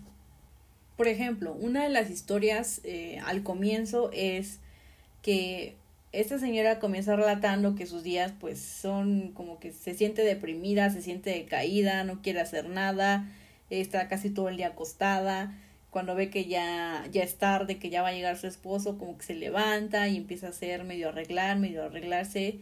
Por 0.96 1.08
ejemplo, 1.08 1.54
una 1.54 1.82
de 1.82 1.88
las 1.88 2.10
historias 2.10 2.80
eh, 2.84 3.18
al 3.24 3.42
comienzo 3.42 4.10
es 4.12 4.60
que 5.22 5.74
esta 6.20 6.38
señora 6.38 6.78
comienza 6.78 7.16
relatando 7.16 7.74
que 7.74 7.86
sus 7.86 8.02
días 8.02 8.32
pues 8.40 8.60
son 8.60 9.32
como 9.32 9.58
que 9.58 9.72
se 9.72 9.94
siente 9.94 10.22
deprimida, 10.22 10.90
se 10.90 11.02
siente 11.02 11.30
decaída, 11.30 12.04
no 12.04 12.22
quiere 12.22 12.40
hacer 12.40 12.68
nada, 12.68 13.28
está 13.68 14.08
casi 14.08 14.30
todo 14.30 14.48
el 14.48 14.56
día 14.56 14.68
acostada, 14.68 15.52
cuando 15.90 16.14
ve 16.14 16.30
que 16.30 16.46
ya, 16.46 17.04
ya 17.10 17.22
es 17.22 17.36
tarde, 17.36 17.78
que 17.78 17.90
ya 17.90 18.02
va 18.02 18.08
a 18.08 18.12
llegar 18.12 18.36
su 18.36 18.46
esposo, 18.46 18.96
como 18.98 19.18
que 19.18 19.24
se 19.24 19.34
levanta 19.34 20.08
y 20.08 20.16
empieza 20.16 20.46
a 20.46 20.50
hacer 20.50 20.84
medio 20.84 21.08
arreglar, 21.08 21.58
medio 21.58 21.84
arreglarse, 21.84 22.58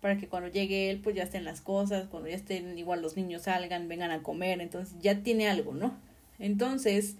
para 0.00 0.18
que 0.18 0.28
cuando 0.28 0.48
llegue 0.48 0.90
él 0.90 1.00
pues 1.02 1.14
ya 1.14 1.22
estén 1.22 1.44
las 1.44 1.60
cosas, 1.60 2.08
cuando 2.08 2.28
ya 2.28 2.36
estén 2.36 2.78
igual 2.78 3.02
los 3.02 3.16
niños 3.16 3.42
salgan, 3.42 3.88
vengan 3.88 4.10
a 4.10 4.22
comer, 4.22 4.60
entonces 4.60 4.96
ya 5.00 5.22
tiene 5.22 5.48
algo, 5.48 5.72
¿no? 5.72 5.94
Entonces, 6.38 7.16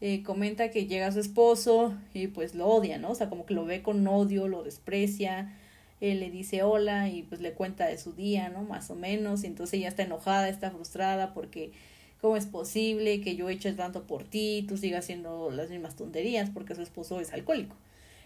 eh, 0.00 0.22
comenta 0.22 0.70
que 0.70 0.86
llega 0.86 1.12
su 1.12 1.20
esposo 1.20 1.94
y 2.14 2.28
pues 2.28 2.54
lo 2.54 2.66
odia, 2.66 2.98
¿no? 2.98 3.10
O 3.10 3.14
sea, 3.14 3.28
como 3.28 3.46
que 3.46 3.54
lo 3.54 3.64
ve 3.64 3.82
con 3.82 4.06
odio, 4.06 4.48
lo 4.48 4.62
desprecia, 4.62 5.54
le 6.00 6.30
dice 6.30 6.62
hola 6.62 7.08
y 7.10 7.22
pues 7.22 7.40
le 7.40 7.52
cuenta 7.52 7.86
de 7.86 7.98
su 7.98 8.12
día, 8.12 8.48
¿no? 8.48 8.62
Más 8.62 8.90
o 8.90 8.94
menos, 8.94 9.44
y 9.44 9.46
entonces 9.46 9.74
ella 9.74 9.88
está 9.88 10.02
enojada, 10.02 10.48
está 10.48 10.70
frustrada 10.70 11.34
porque 11.34 11.72
cómo 12.20 12.36
es 12.36 12.46
posible 12.46 13.20
que 13.20 13.36
yo 13.36 13.48
eche 13.48 13.72
tanto 13.72 14.06
por 14.06 14.24
ti, 14.24 14.64
tú 14.68 14.76
sigas 14.76 15.04
haciendo 15.04 15.50
las 15.50 15.70
mismas 15.70 15.96
tonterías 15.96 16.50
porque 16.50 16.74
su 16.74 16.82
esposo 16.82 17.20
es 17.20 17.32
alcohólico. 17.32 17.76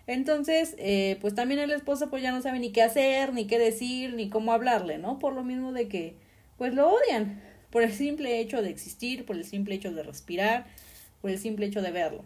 Entonces, 0.07 0.75
eh, 0.79 1.17
pues 1.21 1.35
también 1.35 1.61
el 1.61 1.71
esposo 1.71 2.11
pues 2.11 2.23
ya 2.23 2.31
no 2.31 2.43
sabe 2.43 2.59
ni 2.59 2.71
qué 2.71 2.83
hacer, 2.83 3.33
ni 3.33 3.47
qué 3.47 3.59
decir, 3.59 4.15
ni 4.15 4.29
cómo 4.29 4.53
hablarle, 4.53 4.99
¿no? 4.99 5.19
Por 5.19 5.35
lo 5.35 5.45
mismo 5.45 5.73
de 5.73 5.89
que 5.89 6.17
pues 6.59 6.75
lo 6.75 6.93
odian, 6.93 7.41
por 7.71 7.83
el 7.83 7.93
simple 7.93 8.39
hecho 8.41 8.63
de 8.63 8.71
existir, 8.71 9.25
por 9.25 9.37
el 9.37 9.45
simple 9.45 9.75
hecho 9.75 9.93
de 9.93 10.03
respirar, 10.03 10.67
por 11.25 11.31
el 11.31 11.39
simple 11.39 11.65
hecho 11.65 11.81
de 11.81 11.91
verlo. 11.91 12.23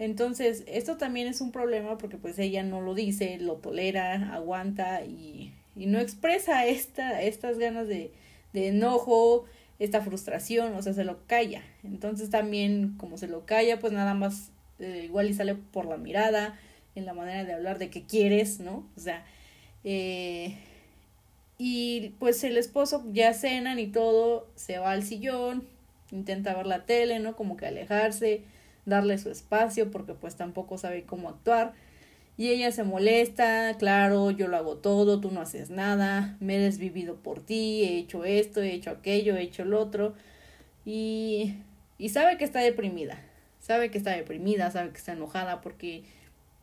Entonces, 0.00 0.64
esto 0.66 0.96
también 0.96 1.28
es 1.28 1.40
un 1.40 1.52
problema 1.52 1.98
porque 1.98 2.16
pues 2.16 2.36
ella 2.40 2.64
no 2.64 2.80
lo 2.80 2.96
dice, 2.96 3.38
lo 3.38 3.58
tolera, 3.58 4.34
aguanta 4.34 5.04
y, 5.04 5.52
y 5.76 5.86
no 5.86 6.00
expresa 6.00 6.66
esta, 6.66 7.22
estas 7.22 7.60
ganas 7.60 7.86
de, 7.86 8.10
de 8.52 8.68
enojo, 8.70 9.44
esta 9.78 10.00
frustración, 10.00 10.74
o 10.74 10.82
sea, 10.82 10.94
se 10.94 11.04
lo 11.04 11.24
calla. 11.28 11.62
Entonces 11.84 12.28
también 12.28 12.96
como 12.98 13.18
se 13.18 13.28
lo 13.28 13.46
calla, 13.46 13.78
pues 13.78 13.92
nada 13.92 14.14
más 14.14 14.50
eh, 14.80 15.02
igual 15.04 15.30
y 15.30 15.34
sale 15.34 15.54
por 15.54 15.86
la 15.86 15.96
mirada, 15.96 16.58
en 16.96 17.06
la 17.06 17.14
manera 17.14 17.44
de 17.44 17.52
hablar 17.52 17.78
de 17.78 17.88
que 17.88 18.02
quieres, 18.02 18.58
¿no? 18.58 18.84
O 18.96 19.00
sea, 19.00 19.24
eh, 19.84 20.56
y 21.56 22.16
pues 22.18 22.42
el 22.42 22.56
esposo 22.56 23.04
ya 23.12 23.32
cenan 23.32 23.78
y 23.78 23.86
todo, 23.86 24.48
se 24.56 24.80
va 24.80 24.90
al 24.90 25.04
sillón, 25.04 25.77
intenta 26.12 26.54
ver 26.54 26.66
la 26.66 26.84
tele, 26.84 27.18
¿no? 27.18 27.36
Como 27.36 27.56
que 27.56 27.66
alejarse, 27.66 28.42
darle 28.86 29.18
su 29.18 29.30
espacio 29.30 29.90
porque 29.90 30.14
pues 30.14 30.36
tampoco 30.36 30.78
sabe 30.78 31.04
cómo 31.04 31.28
actuar. 31.28 31.72
Y 32.36 32.50
ella 32.50 32.70
se 32.70 32.84
molesta, 32.84 33.76
claro, 33.78 34.30
yo 34.30 34.46
lo 34.46 34.56
hago 34.56 34.76
todo, 34.76 35.20
tú 35.20 35.32
no 35.32 35.40
haces 35.40 35.70
nada, 35.70 36.36
me 36.40 36.56
he 36.56 36.60
desvivido 36.60 37.16
por 37.16 37.40
ti, 37.44 37.82
he 37.82 37.98
hecho 37.98 38.24
esto, 38.24 38.62
he 38.62 38.72
hecho 38.72 38.90
aquello, 38.90 39.36
he 39.36 39.42
hecho 39.42 39.62
el 39.62 39.74
otro. 39.74 40.14
Y, 40.84 41.56
y 41.98 42.10
sabe 42.10 42.38
que 42.38 42.44
está 42.44 42.60
deprimida, 42.60 43.20
sabe 43.58 43.90
que 43.90 43.98
está 43.98 44.12
deprimida, 44.12 44.70
sabe 44.70 44.90
que 44.90 44.98
está 44.98 45.12
enojada 45.12 45.60
porque 45.60 46.04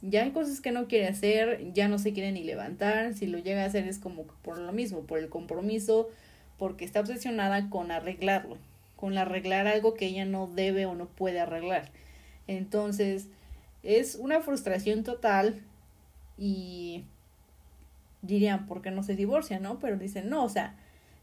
ya 0.01 0.23
hay 0.23 0.31
cosas 0.31 0.61
que 0.61 0.71
no 0.71 0.87
quiere 0.87 1.07
hacer, 1.07 1.73
ya 1.73 1.89
no 1.89 1.99
se 1.99 2.13
quiere 2.13 2.31
ni 2.31 2.43
levantar, 2.43 3.13
si 3.13 3.27
lo 3.27 3.37
llega 3.39 3.63
a 3.63 3.65
hacer 3.65 3.85
es 3.87 3.99
como 3.99 4.23
por 4.23 4.57
lo 4.57 4.71
mismo, 4.71 5.01
por 5.01 5.19
el 5.19 5.29
compromiso, 5.29 6.07
porque 6.57 6.85
está 6.85 7.01
obsesionada 7.01 7.69
con 7.69 7.91
arreglarlo 7.91 8.57
con 8.95 9.17
arreglar 9.17 9.67
algo 9.67 9.93
que 9.93 10.07
ella 10.07 10.25
no 10.25 10.47
debe 10.47 10.85
o 10.85 10.95
no 10.95 11.07
puede 11.07 11.39
arreglar. 11.39 11.91
Entonces, 12.47 13.27
es 13.83 14.15
una 14.15 14.41
frustración 14.41 15.03
total 15.03 15.61
y 16.37 17.03
dirían, 18.21 18.67
¿por 18.67 18.81
qué 18.81 18.91
no 18.91 19.03
se 19.03 19.15
divorcia, 19.15 19.59
no? 19.59 19.79
Pero 19.79 19.97
dicen, 19.97 20.29
no, 20.29 20.43
o 20.43 20.49
sea, 20.49 20.75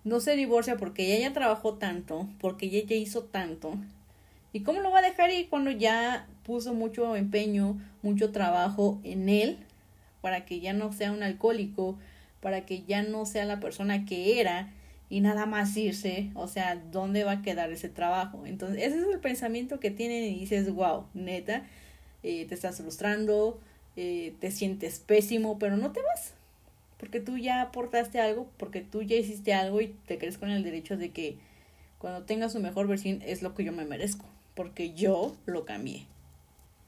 no 0.05 0.21
se 0.21 0.37
divorcia 0.37 0.76
porque 0.76 1.07
ella 1.07 1.29
ya 1.29 1.35
trabajó 1.35 1.75
tanto, 1.75 2.29
porque 2.41 2.67
ella 2.67 2.87
ya 2.87 2.97
hizo 2.97 3.25
tanto. 3.25 3.75
¿Y 4.52 4.61
cómo 4.62 4.81
lo 4.81 4.91
va 4.91 4.99
a 4.99 5.02
dejar 5.02 5.31
ir 5.31 5.49
cuando 5.49 5.71
ya 5.71 6.26
puso 6.45 6.75
mucho 6.75 7.17
empeño, 7.17 7.81
mucho 8.02 8.33
trabajo 8.33 9.00
en 9.05 9.29
él 9.29 9.59
para 10.21 10.45
que 10.45 10.61
ya 10.61 10.73
no 10.73 10.93
sea 10.93 11.12
un 11.12 11.23
alcohólico, 11.23 11.99
para 12.41 12.67
que 12.67 12.83
ya 12.83 13.02
no 13.02 13.26
sea 13.26 13.45
la 13.45 13.61
persona 13.61 14.05
que 14.05 14.41
era 14.41 14.73
y 15.12 15.21
nada 15.21 15.45
más 15.45 15.76
irse, 15.76 16.31
o 16.33 16.49
sea, 16.49 16.76
¿dónde 16.90 17.23
va 17.23 17.33
a 17.33 17.42
quedar 17.42 17.71
ese 17.71 17.90
trabajo? 17.90 18.47
Entonces, 18.47 18.83
ese 18.83 18.99
es 18.99 19.07
el 19.12 19.21
pensamiento 19.21 19.78
que 19.78 19.90
tienen 19.90 20.25
y 20.25 20.38
dices, 20.38 20.73
wow, 20.73 21.04
neta, 21.12 21.66
eh, 22.23 22.47
te 22.47 22.54
estás 22.54 22.78
frustrando, 22.78 23.61
eh, 23.95 24.33
te 24.40 24.50
sientes 24.50 25.00
pésimo, 25.00 25.59
pero 25.59 25.76
no 25.76 25.92
te 25.92 26.00
vas, 26.00 26.33
porque 26.97 27.21
tú 27.21 27.37
ya 27.37 27.61
aportaste 27.61 28.21
algo, 28.21 28.49
porque 28.57 28.81
tú 28.81 29.02
ya 29.02 29.16
hiciste 29.16 29.52
algo 29.52 29.83
y 29.83 29.88
te 30.07 30.16
crees 30.16 30.38
con 30.38 30.49
el 30.49 30.64
derecho 30.64 30.97
de 30.97 31.11
que 31.11 31.37
cuando 31.99 32.23
tengas 32.23 32.52
su 32.52 32.61
mejor 32.61 32.87
versión 32.88 33.21
es 33.21 33.42
lo 33.42 33.54
que 33.54 33.64
yo 33.64 33.73
me 33.73 33.85
merezco, 33.85 34.25
porque 34.54 34.95
yo 34.95 35.37
lo 35.45 35.66
cambié. 35.66 36.07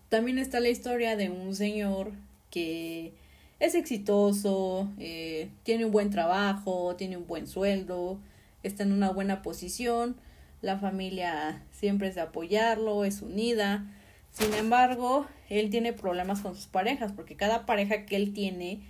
También 0.08 0.38
está 0.38 0.60
la 0.60 0.70
historia 0.70 1.14
de 1.16 1.28
un 1.28 1.54
señor 1.54 2.12
que 2.50 3.12
es 3.61 3.75
exitoso, 3.75 4.88
eh, 4.99 5.50
tiene 5.62 5.84
un 5.84 5.92
buen 5.92 6.11
trabajo, 6.11 6.96
tiene 6.96 7.16
un 7.16 7.26
buen 7.26 7.46
sueldo, 7.46 8.18
está 8.62 8.82
en 8.82 8.92
una 8.92 9.11
buena 9.11 9.42
posición, 9.42 10.16
la 10.62 10.78
familia 10.78 11.62
siempre 11.73 12.08
es 12.08 12.14
de 12.14 12.23
apoyarlo, 12.23 13.04
es 13.04 13.23
unida. 13.23 13.84
Sin 14.32 14.52
embargo, 14.54 15.26
él 15.49 15.70
tiene 15.70 15.92
problemas 15.92 16.40
con 16.40 16.54
sus 16.54 16.66
parejas, 16.66 17.12
porque 17.12 17.37
cada 17.37 17.66
pareja 17.66 18.06
que 18.06 18.16
él 18.16 18.32
tiene 18.32 18.80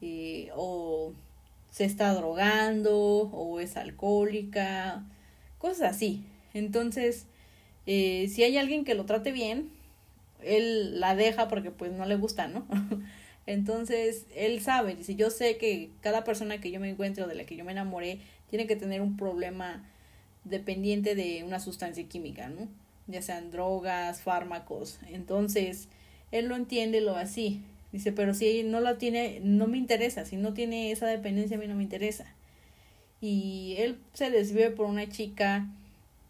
eh, 0.00 0.50
o 0.56 1.12
se 1.70 1.84
está 1.84 2.12
drogando 2.14 2.96
o 2.96 3.60
es 3.60 3.76
alcohólica, 3.76 5.04
cosas 5.58 5.94
así. 5.94 6.24
Entonces, 6.54 7.26
eh, 7.86 8.28
si 8.28 8.42
hay 8.42 8.56
alguien 8.56 8.84
que 8.84 8.94
lo 8.94 9.04
trate 9.04 9.32
bien, 9.32 9.70
él 10.42 10.98
la 11.00 11.14
deja 11.14 11.48
porque 11.48 11.70
pues 11.70 11.92
no 11.92 12.06
le 12.06 12.16
gusta, 12.16 12.48
¿no? 12.48 12.66
Entonces, 13.48 14.26
él 14.36 14.60
sabe, 14.60 14.94
dice, 14.94 15.14
yo 15.14 15.30
sé 15.30 15.56
que 15.56 15.88
cada 16.02 16.22
persona 16.22 16.60
que 16.60 16.70
yo 16.70 16.80
me 16.80 16.90
encuentro, 16.90 17.26
de 17.26 17.34
la 17.34 17.46
que 17.46 17.56
yo 17.56 17.64
me 17.64 17.72
enamoré, 17.72 18.18
tiene 18.50 18.66
que 18.66 18.76
tener 18.76 19.00
un 19.00 19.16
problema 19.16 19.82
dependiente 20.44 21.14
de 21.14 21.42
una 21.44 21.58
sustancia 21.58 22.06
química, 22.06 22.50
¿no? 22.50 22.68
Ya 23.06 23.22
sean 23.22 23.50
drogas, 23.50 24.20
fármacos. 24.20 24.98
Entonces, 25.08 25.88
él 26.30 26.44
lo 26.44 26.56
entiende, 26.56 27.00
lo 27.00 27.16
así. 27.16 27.62
Dice, 27.90 28.12
pero 28.12 28.34
si 28.34 28.64
no 28.64 28.80
la 28.80 28.98
tiene, 28.98 29.40
no 29.42 29.66
me 29.66 29.78
interesa. 29.78 30.26
Si 30.26 30.36
no 30.36 30.52
tiene 30.52 30.92
esa 30.92 31.06
dependencia, 31.06 31.56
a 31.56 31.60
mí 31.60 31.66
no 31.68 31.74
me 31.74 31.82
interesa. 31.82 32.26
Y 33.22 33.76
él 33.78 33.96
se 34.12 34.30
desvive 34.30 34.72
por 34.72 34.84
una 34.84 35.08
chica 35.08 35.66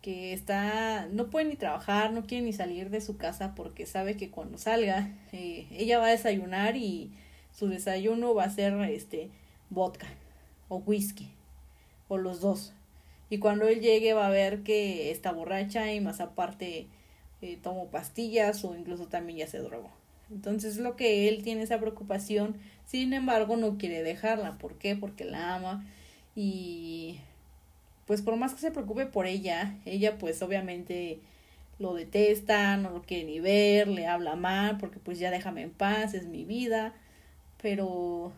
que 0.08 0.32
está, 0.32 1.06
no 1.12 1.28
puede 1.28 1.44
ni 1.44 1.56
trabajar, 1.56 2.14
no 2.14 2.24
quiere 2.24 2.42
ni 2.42 2.54
salir 2.54 2.88
de 2.88 3.02
su 3.02 3.18
casa 3.18 3.54
porque 3.54 3.84
sabe 3.84 4.16
que 4.16 4.30
cuando 4.30 4.56
salga, 4.56 5.14
eh, 5.32 5.66
ella 5.70 5.98
va 5.98 6.06
a 6.06 6.12
desayunar 6.12 6.78
y 6.78 7.12
su 7.52 7.68
desayuno 7.68 8.32
va 8.32 8.44
a 8.44 8.50
ser 8.50 8.72
este 8.84 9.28
vodka 9.68 10.06
o 10.70 10.78
whisky 10.78 11.28
o 12.08 12.16
los 12.16 12.40
dos. 12.40 12.72
Y 13.28 13.36
cuando 13.36 13.68
él 13.68 13.82
llegue 13.82 14.14
va 14.14 14.28
a 14.28 14.30
ver 14.30 14.62
que 14.62 15.10
está 15.10 15.30
borracha 15.30 15.92
y 15.92 16.00
más 16.00 16.20
aparte 16.20 16.86
eh, 17.42 17.58
tomó 17.62 17.88
pastillas 17.88 18.64
o 18.64 18.74
incluso 18.74 19.08
también 19.08 19.40
ya 19.40 19.46
se 19.46 19.58
drogó. 19.58 19.90
Entonces 20.30 20.78
lo 20.78 20.96
que 20.96 21.28
él 21.28 21.42
tiene 21.42 21.64
esa 21.64 21.80
preocupación, 21.80 22.56
sin 22.86 23.12
embargo 23.12 23.58
no 23.58 23.76
quiere 23.76 24.02
dejarla. 24.02 24.56
¿Por 24.56 24.78
qué? 24.78 24.96
Porque 24.96 25.26
la 25.26 25.56
ama 25.56 25.84
y 26.34 27.20
pues 28.08 28.22
por 28.22 28.36
más 28.36 28.54
que 28.54 28.60
se 28.60 28.70
preocupe 28.70 29.04
por 29.04 29.26
ella, 29.26 29.76
ella 29.84 30.16
pues 30.16 30.40
obviamente 30.40 31.20
lo 31.78 31.92
detesta, 31.92 32.78
no 32.78 32.88
lo 32.88 33.02
quiere 33.02 33.24
ni 33.24 33.38
ver, 33.38 33.86
le 33.86 34.06
habla 34.06 34.34
mal 34.34 34.78
porque 34.78 34.98
pues 34.98 35.18
ya 35.18 35.30
déjame 35.30 35.60
en 35.60 35.70
paz, 35.70 36.14
es 36.14 36.24
mi 36.24 36.42
vida, 36.42 36.94
pero 37.60 38.32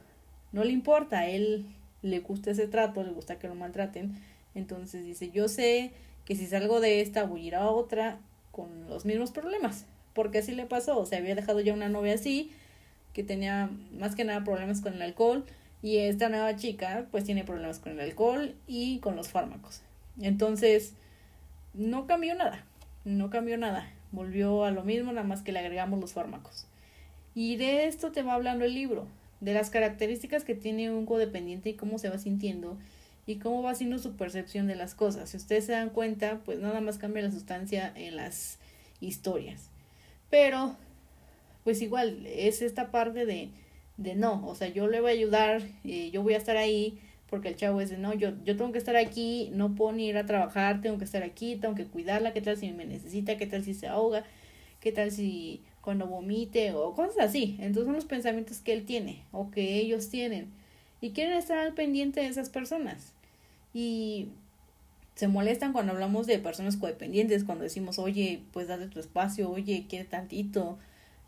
no 0.51 0.65
le 0.65 0.73
importa, 0.73 1.21
a 1.21 1.29
él 1.29 1.67
le 2.03 2.19
gusta 2.19 2.51
ese 2.51 2.67
trato, 2.67 3.05
le 3.05 3.13
gusta 3.13 3.39
que 3.39 3.47
lo 3.47 3.55
maltraten, 3.55 4.17
entonces 4.57 5.05
dice, 5.05 5.31
yo 5.31 5.47
sé 5.47 5.93
que 6.25 6.35
si 6.35 6.49
salgo 6.49 6.81
de 6.81 7.01
esta 7.01 7.23
voy 7.23 7.43
a 7.43 7.47
ir 7.47 7.55
a 7.55 7.71
otra 7.71 8.19
con 8.51 8.89
los 8.89 9.05
mismos 9.05 9.31
problemas, 9.31 9.87
porque 10.15 10.39
así 10.39 10.53
le 10.53 10.67
pasó, 10.67 10.99
o 10.99 11.07
sea, 11.07 11.19
había 11.19 11.37
dejado 11.37 11.61
ya 11.61 11.75
una 11.75 11.89
novia 11.89 12.15
así, 12.15 12.51
que 13.13 13.23
tenía 13.23 13.71
más 13.97 14.17
que 14.17 14.25
nada 14.25 14.43
problemas 14.43 14.81
con 14.81 14.95
el 14.95 15.03
alcohol, 15.03 15.45
y 15.83 15.99
esta 15.99 16.29
nueva 16.29 16.57
chica 16.57 17.07
pues 17.11 17.25
tiene 17.25 17.45
problemas 17.45 17.79
con 17.79 17.93
el 17.93 18.01
alcohol 18.01 18.55
y 18.67 18.99
con 18.99 19.17
los 19.17 19.29
fármacos. 19.29 19.83
Entonces, 20.21 20.95
no 21.75 22.07
cambió 22.07 22.35
nada, 22.35 22.65
no 23.05 23.31
cambió 23.31 23.57
nada, 23.57 23.91
volvió 24.13 24.65
a 24.65 24.71
lo 24.71 24.85
mismo, 24.85 25.13
nada 25.13 25.27
más 25.27 25.43
que 25.43 25.53
le 25.53 25.61
agregamos 25.61 26.01
los 26.01 26.13
fármacos. 26.13 26.67
Y 27.35 27.57
de 27.57 27.87
esto 27.87 28.13
te 28.13 28.23
va 28.23 28.35
hablando 28.35 28.65
el 28.65 28.75
libro, 28.75 29.07
de 29.41 29.55
las 29.55 29.71
características 29.71 30.45
que 30.45 30.55
tiene 30.55 30.91
un 30.91 31.07
codependiente 31.07 31.71
y 31.71 31.75
cómo 31.75 31.99
se 31.99 32.11
va 32.11 32.19
sintiendo 32.19 32.77
y 33.27 33.37
cómo 33.37 33.63
va 33.63 33.75
siendo 33.75 33.99
su 33.99 34.17
percepción 34.17 34.67
de 34.67 34.75
las 34.75 34.95
cosas. 34.95 35.31
Si 35.31 35.37
ustedes 35.37 35.67
se 35.67 35.73
dan 35.73 35.91
cuenta, 35.91 36.41
pues 36.45 36.59
nada 36.59 36.81
más 36.81 36.99
cambia 36.99 37.23
la 37.23 37.31
sustancia 37.31 37.93
en 37.95 38.17
las 38.17 38.59
historias. 39.01 39.71
Pero, 40.31 40.77
pues 41.65 41.81
igual, 41.81 42.27
es 42.27 42.63
esta 42.63 42.91
parte 42.91 43.27
de, 43.27 43.51
de 44.01 44.15
no, 44.15 44.47
o 44.49 44.55
sea, 44.55 44.69
yo 44.69 44.89
le 44.89 45.01
voy 45.01 45.11
a 45.11 45.15
ayudar, 45.15 45.63
eh, 45.85 46.11
yo 46.11 46.23
voy 46.23 46.35
a 46.35 46.39
estar 46.39 46.57
ahí, 46.57 46.99
porque 47.29 47.49
el 47.49 47.57
chavo 47.57 47.81
es 47.81 47.91
de 47.91 47.99
no, 47.99 48.15
yo, 48.15 48.33
yo 48.45 48.57
tengo 48.57 48.73
que 48.73 48.79
estar 48.79 48.97
aquí, 48.97 49.51
no 49.53 49.75
puedo 49.75 49.93
ni 49.93 50.09
ir 50.09 50.17
a 50.17 50.27
trabajar, 50.27 50.81
tengo 50.81 50.99
que 50.99 51.05
estar 51.05 51.23
aquí, 51.23 51.57
tengo 51.57 51.75
que 51.75 51.85
cuidarla, 51.85 52.33
qué 52.33 52.41
tal 52.41 52.57
si 52.57 52.73
me 52.73 52.87
necesita, 52.87 53.37
qué 53.37 53.47
tal 53.47 53.63
si 53.63 53.75
se 53.75 53.87
ahoga, 53.87 54.25
qué 54.81 54.91
tal 54.91 55.11
si 55.13 55.61
cuando 55.83 56.07
vomite 56.07 56.73
o 56.73 56.95
cosas 56.95 57.19
así. 57.19 57.57
Entonces 57.61 57.85
son 57.85 57.95
los 57.95 58.07
pensamientos 58.07 58.61
que 58.61 58.73
él 58.73 58.85
tiene 58.87 59.23
o 59.33 59.51
que 59.51 59.77
ellos 59.77 60.09
tienen 60.09 60.49
y 61.03 61.11
quieren 61.11 61.37
estar 61.37 61.59
al 61.59 61.75
pendiente 61.75 62.21
de 62.21 62.27
esas 62.27 62.49
personas. 62.49 63.13
Y 63.75 64.29
se 65.15 65.29
molestan 65.29 65.75
cuando 65.75 65.93
hablamos 65.93 66.27
de 66.27 66.39
personas 66.39 66.79
codependientes, 66.79 67.45
cuando 67.45 67.65
decimos, 67.65 67.99
oye, 67.99 68.41
pues 68.53 68.67
date 68.69 68.87
tu 68.89 68.99
espacio, 68.99 69.51
oye, 69.51 69.85
quiere 69.89 70.07
tantito, 70.07 70.79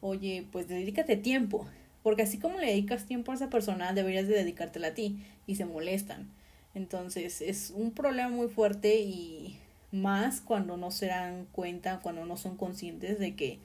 oye, 0.01 0.47
pues 0.51 0.69
dedícate 0.69 1.17
tiempo. 1.17 1.67
Porque 2.03 2.23
así 2.23 2.39
como 2.39 2.59
le 2.59 2.67
dedicas 2.67 3.07
tiempo 3.07 3.33
a 3.33 3.35
esa 3.35 3.51
persona, 3.51 3.93
deberías 3.93 4.27
de 4.27 4.35
dedicártela 4.35 4.89
a 4.89 4.95
ti 4.95 5.25
y 5.47 5.57
se 5.57 5.65
molestan. 5.65 6.29
Entonces 6.75 7.41
es 7.43 7.71
un 7.75 7.93
problema 7.93 8.29
muy 8.29 8.49
fuerte 8.49 9.01
y 9.01 9.59
más 9.93 10.41
cuando 10.41 10.77
no 10.77 10.91
se 10.91 11.07
dan 11.07 11.47
cuenta, 11.53 12.01
cuando 12.01 12.25
no 12.25 12.37
son 12.37 12.57
conscientes 12.57 13.19
de 13.19 13.37
que 13.37 13.59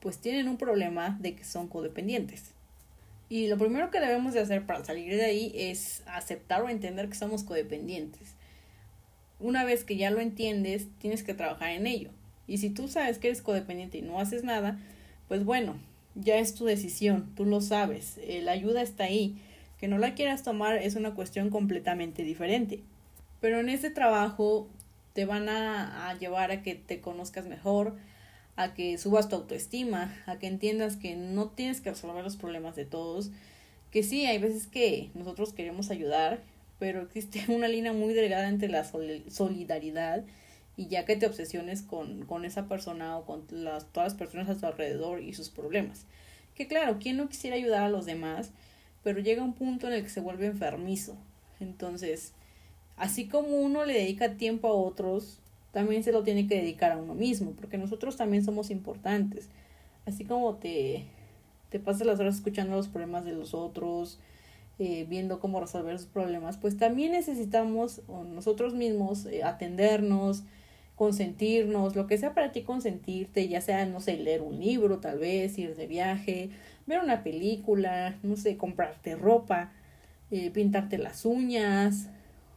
pues 0.00 0.18
tienen 0.18 0.48
un 0.48 0.58
problema 0.58 1.16
de 1.20 1.34
que 1.34 1.44
son 1.44 1.68
codependientes. 1.68 2.50
Y 3.30 3.48
lo 3.48 3.56
primero 3.56 3.90
que 3.90 4.00
debemos 4.00 4.34
de 4.34 4.40
hacer 4.40 4.66
para 4.66 4.84
salir 4.84 5.14
de 5.16 5.24
ahí 5.24 5.52
es 5.54 6.02
aceptar 6.06 6.62
o 6.62 6.68
entender 6.68 7.08
que 7.08 7.14
somos 7.14 7.42
codependientes. 7.42 8.34
Una 9.40 9.64
vez 9.64 9.84
que 9.84 9.96
ya 9.96 10.10
lo 10.10 10.20
entiendes, 10.20 10.88
tienes 10.98 11.22
que 11.22 11.34
trabajar 11.34 11.70
en 11.70 11.86
ello. 11.86 12.10
Y 12.46 12.58
si 12.58 12.68
tú 12.68 12.88
sabes 12.88 13.18
que 13.18 13.28
eres 13.28 13.40
codependiente 13.40 13.98
y 13.98 14.02
no 14.02 14.20
haces 14.20 14.44
nada, 14.44 14.78
pues 15.28 15.44
bueno, 15.44 15.76
ya 16.14 16.38
es 16.38 16.54
tu 16.54 16.64
decisión, 16.64 17.32
tú 17.36 17.44
lo 17.44 17.60
sabes, 17.60 18.18
eh, 18.22 18.40
la 18.42 18.52
ayuda 18.52 18.82
está 18.82 19.04
ahí. 19.04 19.36
Que 19.78 19.88
no 19.88 19.98
la 19.98 20.14
quieras 20.14 20.42
tomar 20.42 20.76
es 20.76 20.94
una 20.94 21.14
cuestión 21.14 21.50
completamente 21.50 22.22
diferente. 22.22 22.80
Pero 23.40 23.60
en 23.60 23.68
ese 23.68 23.90
trabajo 23.90 24.68
te 25.12 25.26
van 25.26 25.48
a, 25.48 26.08
a 26.08 26.18
llevar 26.18 26.50
a 26.52 26.62
que 26.62 26.74
te 26.74 27.00
conozcas 27.00 27.46
mejor, 27.46 27.94
a 28.56 28.74
que 28.74 28.96
subas 28.98 29.28
tu 29.28 29.36
autoestima, 29.36 30.16
a 30.26 30.38
que 30.38 30.46
entiendas 30.46 30.96
que 30.96 31.16
no 31.16 31.48
tienes 31.48 31.80
que 31.80 31.90
resolver 31.90 32.24
los 32.24 32.36
problemas 32.36 32.76
de 32.76 32.84
todos, 32.84 33.30
que 33.90 34.02
sí, 34.02 34.26
hay 34.26 34.38
veces 34.38 34.66
que 34.66 35.10
nosotros 35.14 35.52
queremos 35.52 35.90
ayudar, 35.90 36.42
pero 36.78 37.02
existe 37.02 37.44
una 37.48 37.68
línea 37.68 37.92
muy 37.92 38.14
delgada 38.14 38.48
entre 38.48 38.68
la 38.68 38.84
solidaridad 38.84 40.24
y 40.76 40.88
ya 40.88 41.04
que 41.04 41.16
te 41.16 41.26
obsesiones 41.26 41.82
con, 41.82 42.24
con 42.24 42.44
esa 42.44 42.66
persona 42.66 43.16
o 43.16 43.24
con 43.24 43.44
las, 43.50 43.86
todas 43.92 44.12
las 44.12 44.18
personas 44.18 44.48
a 44.48 44.56
tu 44.56 44.66
alrededor 44.66 45.22
y 45.22 45.32
sus 45.34 45.50
problemas. 45.50 46.06
Que 46.54 46.66
claro, 46.66 46.98
¿quién 47.00 47.16
no 47.16 47.28
quisiera 47.28 47.56
ayudar 47.56 47.82
a 47.82 47.88
los 47.88 48.06
demás? 48.06 48.50
Pero 49.02 49.20
llega 49.20 49.42
un 49.42 49.54
punto 49.54 49.86
en 49.86 49.94
el 49.94 50.02
que 50.02 50.08
se 50.08 50.20
vuelve 50.20 50.46
enfermizo. 50.46 51.16
Entonces, 51.60 52.32
así 52.96 53.28
como 53.28 53.56
uno 53.56 53.84
le 53.84 53.94
dedica 53.94 54.36
tiempo 54.36 54.68
a 54.68 54.72
otros, 54.72 55.40
también 55.72 56.04
se 56.04 56.12
lo 56.12 56.22
tiene 56.22 56.46
que 56.46 56.56
dedicar 56.56 56.92
a 56.92 56.98
uno 56.98 57.14
mismo, 57.14 57.52
porque 57.52 57.78
nosotros 57.78 58.16
también 58.16 58.44
somos 58.44 58.70
importantes. 58.70 59.48
Así 60.06 60.24
como 60.24 60.54
te, 60.56 61.04
te 61.70 61.80
pasas 61.80 62.06
las 62.06 62.20
horas 62.20 62.36
escuchando 62.36 62.76
los 62.76 62.88
problemas 62.88 63.24
de 63.24 63.32
los 63.32 63.54
otros, 63.54 64.18
eh, 64.78 65.06
viendo 65.08 65.40
cómo 65.40 65.60
resolver 65.60 65.98
sus 65.98 66.08
problemas, 66.08 66.56
pues 66.56 66.76
también 66.76 67.12
necesitamos 67.12 68.02
nosotros 68.32 68.74
mismos 68.74 69.24
eh, 69.26 69.44
atendernos, 69.44 70.42
consentirnos, 70.94 71.96
lo 71.96 72.06
que 72.06 72.18
sea 72.18 72.34
para 72.34 72.52
ti 72.52 72.62
consentirte, 72.62 73.48
ya 73.48 73.60
sea, 73.60 73.84
no 73.86 74.00
sé, 74.00 74.16
leer 74.16 74.42
un 74.42 74.60
libro, 74.60 74.98
tal 74.98 75.18
vez, 75.18 75.58
ir 75.58 75.74
de 75.74 75.86
viaje, 75.86 76.50
ver 76.86 77.00
una 77.00 77.22
película, 77.22 78.16
no 78.22 78.36
sé, 78.36 78.56
comprarte 78.56 79.16
ropa, 79.16 79.72
eh, 80.30 80.50
pintarte 80.50 80.98
las 80.98 81.24
uñas, 81.24 82.08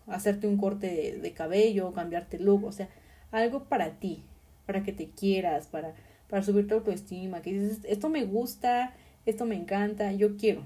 hacerte 0.07 0.47
un 0.47 0.57
corte 0.57 1.17
de, 1.19 1.33
cabello, 1.33 1.93
cambiarte 1.93 2.39
look, 2.39 2.65
o 2.65 2.71
sea, 2.71 2.89
algo 3.31 3.63
para 3.65 3.99
ti, 3.99 4.23
para 4.65 4.83
que 4.83 4.93
te 4.93 5.09
quieras, 5.09 5.67
para, 5.67 5.93
para 6.29 6.43
subir 6.43 6.67
tu 6.67 6.75
autoestima, 6.75 7.41
que 7.41 7.53
dices, 7.53 7.79
esto 7.85 8.09
me 8.09 8.23
gusta, 8.25 8.93
esto 9.25 9.45
me 9.45 9.55
encanta, 9.55 10.11
yo 10.11 10.37
quiero. 10.37 10.61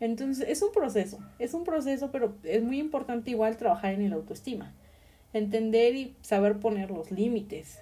Entonces, 0.00 0.46
es 0.48 0.62
un 0.62 0.72
proceso, 0.72 1.18
es 1.38 1.54
un 1.54 1.64
proceso, 1.64 2.10
pero 2.12 2.34
es 2.44 2.62
muy 2.62 2.78
importante 2.78 3.30
igual 3.30 3.56
trabajar 3.56 3.94
en 3.94 4.02
el 4.02 4.12
autoestima 4.12 4.72
entender 5.32 5.94
y 5.94 6.14
saber 6.22 6.58
poner 6.58 6.90
los 6.90 7.10
límites. 7.10 7.78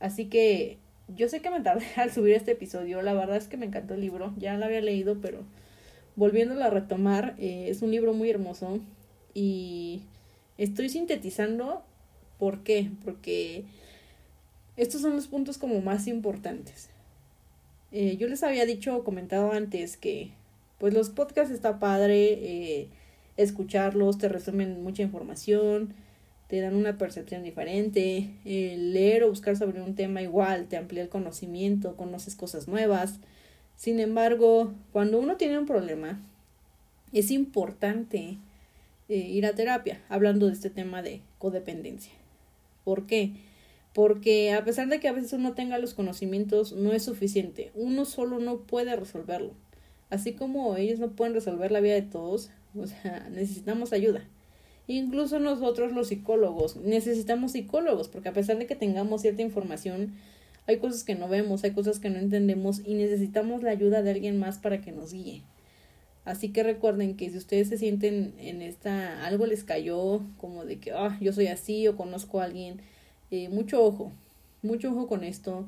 Así 0.00 0.26
que 0.26 0.78
yo 1.08 1.28
sé 1.28 1.40
que 1.40 1.50
me 1.50 1.60
tardé 1.60 1.86
al 1.96 2.12
subir 2.12 2.34
este 2.34 2.52
episodio, 2.52 3.02
la 3.02 3.14
verdad 3.14 3.36
es 3.36 3.48
que 3.48 3.56
me 3.56 3.66
encantó 3.66 3.94
el 3.94 4.00
libro, 4.00 4.34
ya 4.38 4.56
lo 4.56 4.64
había 4.64 4.80
leído, 4.80 5.20
pero 5.20 5.40
volviéndolo 6.16 6.64
a 6.64 6.70
retomar, 6.70 7.34
eh, 7.38 7.66
es 7.68 7.82
un 7.82 7.90
libro 7.90 8.12
muy 8.12 8.30
hermoso 8.30 8.80
y 9.34 10.02
estoy 10.58 10.88
sintetizando, 10.88 11.82
¿por 12.38 12.62
qué? 12.62 12.90
Porque 13.04 13.64
estos 14.76 15.00
son 15.00 15.14
los 15.14 15.28
puntos 15.28 15.58
como 15.58 15.80
más 15.80 16.06
importantes. 16.06 16.90
Eh, 17.90 18.16
yo 18.16 18.28
les 18.28 18.42
había 18.42 18.66
dicho 18.66 18.96
o 18.96 19.04
comentado 19.04 19.52
antes 19.52 19.96
que 19.96 20.30
pues 20.78 20.92
los 20.94 21.10
podcasts 21.10 21.52
está 21.52 21.78
padre, 21.78 22.32
eh, 22.32 22.88
escucharlos, 23.36 24.18
te 24.18 24.28
resumen 24.28 24.82
mucha 24.82 25.02
información, 25.02 25.94
te 26.48 26.60
dan 26.60 26.74
una 26.74 26.98
percepción 26.98 27.44
diferente. 27.44 28.30
leer 28.44 29.22
o 29.22 29.30
buscar 29.30 29.56
sobre 29.56 29.82
un 29.82 29.94
tema 29.94 30.22
igual 30.22 30.66
te 30.66 30.76
amplía 30.76 31.02
el 31.02 31.08
conocimiento, 31.08 31.96
conoces 31.96 32.34
cosas 32.34 32.66
nuevas. 32.66 33.20
Sin 33.76 34.00
embargo, 34.00 34.72
cuando 34.92 35.20
uno 35.20 35.36
tiene 35.36 35.58
un 35.58 35.66
problema, 35.66 36.20
es 37.12 37.30
importante 37.30 38.38
eh, 39.08 39.16
ir 39.16 39.46
a 39.46 39.54
terapia, 39.54 40.00
hablando 40.08 40.46
de 40.46 40.52
este 40.52 40.70
tema 40.70 41.02
de 41.02 41.20
codependencia. 41.38 42.12
¿Por 42.84 43.06
qué? 43.06 43.32
Porque 43.94 44.52
a 44.52 44.64
pesar 44.64 44.88
de 44.88 45.00
que 45.00 45.08
a 45.08 45.12
veces 45.12 45.32
uno 45.34 45.54
tenga 45.54 45.78
los 45.78 45.94
conocimientos, 45.94 46.72
no 46.72 46.92
es 46.92 47.04
suficiente. 47.04 47.72
Uno 47.74 48.04
solo 48.04 48.38
no 48.38 48.60
puede 48.60 48.96
resolverlo. 48.96 49.52
Así 50.10 50.32
como 50.32 50.76
ellos 50.76 50.98
no 50.98 51.10
pueden 51.10 51.34
resolver 51.34 51.70
la 51.70 51.80
vida 51.80 51.94
de 51.94 52.02
todos, 52.02 52.50
o 52.74 52.86
sea, 52.86 53.28
necesitamos 53.30 53.92
ayuda. 53.92 54.24
Incluso 54.88 55.38
nosotros 55.38 55.92
los 55.92 56.08
psicólogos 56.08 56.74
necesitamos 56.76 57.52
psicólogos 57.52 58.08
porque 58.08 58.30
a 58.30 58.32
pesar 58.32 58.58
de 58.58 58.66
que 58.66 58.74
tengamos 58.74 59.22
cierta 59.22 59.42
información, 59.42 60.14
Hay 60.66 60.78
cosas 60.78 61.02
que 61.02 61.14
no 61.14 61.28
vemos, 61.28 61.64
hay 61.64 61.72
cosas 61.72 61.98
que 61.98 62.10
no 62.10 62.18
entendemos 62.18 62.82
y 62.84 62.92
necesitamos 62.94 63.62
la 63.62 63.70
ayuda 63.70 64.02
de 64.02 64.10
alguien 64.10 64.38
más 64.38 64.58
para 64.58 64.82
que 64.82 64.92
nos 64.92 65.12
guíe. 65.14 65.42
Así 66.26 66.50
que 66.52 66.62
recuerden 66.62 67.16
que 67.16 67.30
si 67.30 67.38
ustedes 67.38 67.68
se 67.68 67.78
sienten 67.78 68.34
en 68.38 68.60
esta, 68.60 69.24
algo 69.26 69.46
les 69.46 69.64
cayó, 69.64 70.20
como 70.36 70.66
de 70.66 70.78
que, 70.78 70.92
ah, 70.92 71.16
yo 71.22 71.32
soy 71.32 71.46
así 71.46 71.88
o 71.88 71.96
conozco 71.96 72.40
a 72.40 72.44
alguien, 72.44 72.82
eh, 73.30 73.48
mucho 73.48 73.82
ojo, 73.82 74.12
mucho 74.62 74.90
ojo 74.90 75.08
con 75.08 75.24
esto. 75.24 75.66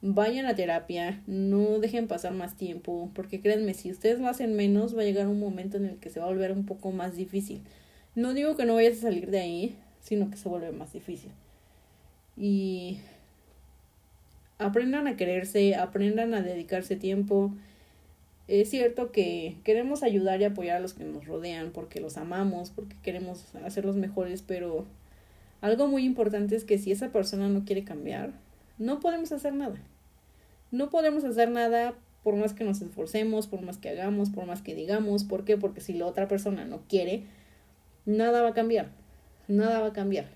Vayan 0.00 0.46
a 0.46 0.54
terapia, 0.54 1.22
no 1.26 1.80
dejen 1.80 2.06
pasar 2.06 2.32
más 2.34 2.56
tiempo, 2.56 3.10
porque 3.14 3.40
créanme, 3.40 3.74
si 3.74 3.90
ustedes 3.90 4.20
lo 4.20 4.28
hacen 4.28 4.54
menos, 4.54 4.96
va 4.96 5.02
a 5.02 5.04
llegar 5.04 5.26
un 5.26 5.40
momento 5.40 5.76
en 5.76 5.86
el 5.86 5.96
que 5.96 6.10
se 6.10 6.20
va 6.20 6.26
a 6.26 6.28
volver 6.28 6.52
un 6.52 6.66
poco 6.66 6.92
más 6.92 7.16
difícil. 7.16 7.62
No 8.16 8.34
digo 8.34 8.56
que 8.56 8.64
no 8.64 8.74
vayas 8.74 8.98
a 8.98 9.02
salir 9.02 9.30
de 9.30 9.38
ahí, 9.38 9.76
sino 10.00 10.28
que 10.30 10.36
se 10.36 10.48
vuelve 10.48 10.72
más 10.72 10.92
difícil. 10.92 11.30
Y 12.36 12.98
aprendan 14.58 15.06
a 15.06 15.16
quererse, 15.16 15.76
aprendan 15.76 16.34
a 16.34 16.42
dedicarse 16.42 16.96
tiempo, 16.96 17.52
es 18.48 18.70
cierto 18.70 19.10
que 19.10 19.56
queremos 19.64 20.02
ayudar 20.02 20.40
y 20.40 20.44
apoyar 20.44 20.76
a 20.76 20.80
los 20.80 20.94
que 20.94 21.04
nos 21.04 21.26
rodean 21.26 21.72
porque 21.72 22.00
los 22.00 22.16
amamos, 22.16 22.70
porque 22.70 22.96
queremos 23.02 23.54
hacerlos 23.56 23.96
mejores, 23.96 24.42
pero 24.42 24.86
algo 25.60 25.88
muy 25.88 26.04
importante 26.04 26.54
es 26.54 26.64
que 26.64 26.78
si 26.78 26.92
esa 26.92 27.10
persona 27.10 27.48
no 27.48 27.64
quiere 27.64 27.82
cambiar, 27.82 28.32
no 28.78 29.00
podemos 29.00 29.32
hacer 29.32 29.52
nada. 29.52 29.76
No 30.70 30.90
podemos 30.90 31.24
hacer 31.24 31.50
nada 31.50 31.94
por 32.22 32.36
más 32.36 32.54
que 32.54 32.64
nos 32.64 32.80
esforcemos, 32.82 33.48
por 33.48 33.62
más 33.62 33.78
que 33.78 33.88
hagamos, 33.88 34.30
por 34.30 34.46
más 34.46 34.62
que 34.62 34.74
digamos. 34.74 35.24
¿Por 35.24 35.44
qué? 35.44 35.56
Porque 35.56 35.80
si 35.80 35.94
la 35.94 36.06
otra 36.06 36.28
persona 36.28 36.64
no 36.64 36.82
quiere, 36.88 37.24
nada 38.06 38.42
va 38.42 38.48
a 38.48 38.54
cambiar. 38.54 38.90
Nada 39.48 39.80
va 39.80 39.88
a 39.88 39.92
cambiar. 39.92 40.30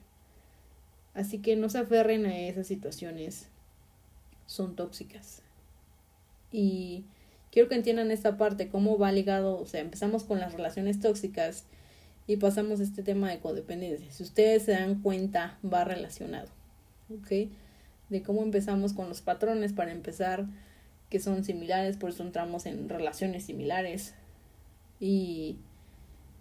Así 1.15 1.39
que 1.39 1.57
no 1.57 1.69
se 1.69 1.79
aferren 1.79 2.27
a 2.27 2.39
esas 2.39 2.67
situaciones. 2.67 3.49
Son 4.47 4.77
tóxicas. 4.77 5.43
Y 6.53 7.05
quiero 7.51 7.69
que 7.69 7.75
entiendan 7.75 8.11
esta 8.11 8.37
parte, 8.37 8.69
cómo 8.69 8.99
va 8.99 9.13
ligado, 9.13 9.59
o 9.59 9.67
sea, 9.67 9.81
empezamos 9.81 10.25
con 10.25 10.41
las 10.41 10.53
relaciones 10.53 11.01
tóxicas 11.01 11.65
y 12.27 12.37
pasamos 12.37 12.81
a 12.81 12.83
este 12.83 13.03
tema 13.03 13.31
de 13.31 13.41
codependencia. 13.41 14.11
Si 14.13 14.23
ustedes 14.23 14.65
se 14.65 14.73
dan 14.73 15.03
cuenta, 15.03 15.59
va 15.65 15.85
relacionado, 15.85 16.49
¿ok? 17.11 17.51
De 18.09 18.23
cómo 18.23 18.43
empezamos 18.43 18.93
con 18.93 19.09
los 19.09 19.21
patrones 19.21 19.73
para 19.73 19.93
empezar, 19.93 20.47
que 21.09 21.21
son 21.21 21.45
similares, 21.45 21.97
por 21.97 22.11
eso 22.11 22.23
entramos 22.23 22.67
en 22.67 22.89
relaciones 22.89 23.45
similares. 23.45 24.15
Y 25.01 25.57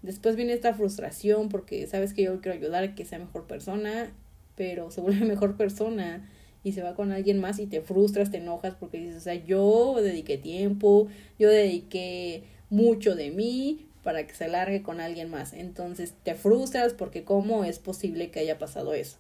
después 0.02 0.36
viene 0.36 0.54
esta 0.54 0.74
frustración 0.74 1.50
porque 1.50 1.88
sabes 1.88 2.14
que 2.14 2.24
yo 2.24 2.42
quiero 2.42 2.58
ayudar 2.58 2.84
a 2.84 2.96
que 2.96 3.06
sea 3.06 3.20
mejor 3.20 3.48
persona, 3.48 4.12
pero 4.56 4.92
se 4.92 5.02
vuelve 5.02 5.26
mejor 5.26 5.58
persona 5.58 6.30
y 6.64 6.74
se 6.74 6.84
va 6.84 6.96
con 6.96 7.12
alguien 7.12 7.40
más 7.40 7.60
y 7.60 7.68
te 7.68 7.82
frustras, 7.82 8.32
te 8.32 8.38
enojas 8.38 8.76
porque 8.76 9.00
dices, 9.00 9.18
o 9.18 9.22
sea, 9.22 9.36
yo 9.36 9.96
dediqué 10.02 10.38
tiempo, 10.38 11.08
yo 11.38 11.50
dediqué 11.50 12.44
mucho 12.70 13.16
de 13.16 13.32
mí 13.32 13.86
para 14.04 14.26
que 14.26 14.34
se 14.34 14.48
largue 14.48 14.82
con 14.82 15.00
alguien 15.00 15.30
más. 15.30 15.54
Entonces 15.54 16.14
te 16.24 16.36
frustras 16.36 16.94
porque 16.94 17.24
cómo 17.24 17.64
es 17.64 17.80
posible 17.80 18.32
que 18.32 18.40
haya 18.40 18.58
pasado 18.58 18.94
eso. 18.94 19.18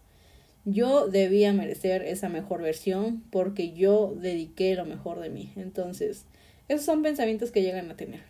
Yo 0.65 1.07
debía 1.07 1.53
merecer 1.53 2.03
esa 2.03 2.29
mejor 2.29 2.61
versión 2.61 3.23
porque 3.31 3.71
yo 3.71 4.13
dediqué 4.19 4.75
lo 4.75 4.85
mejor 4.85 5.19
de 5.19 5.29
mí. 5.29 5.53
Entonces, 5.55 6.25
esos 6.67 6.85
son 6.85 7.01
pensamientos 7.01 7.51
que 7.51 7.61
llegan 7.61 7.89
a 7.89 7.95
tener. 7.95 8.21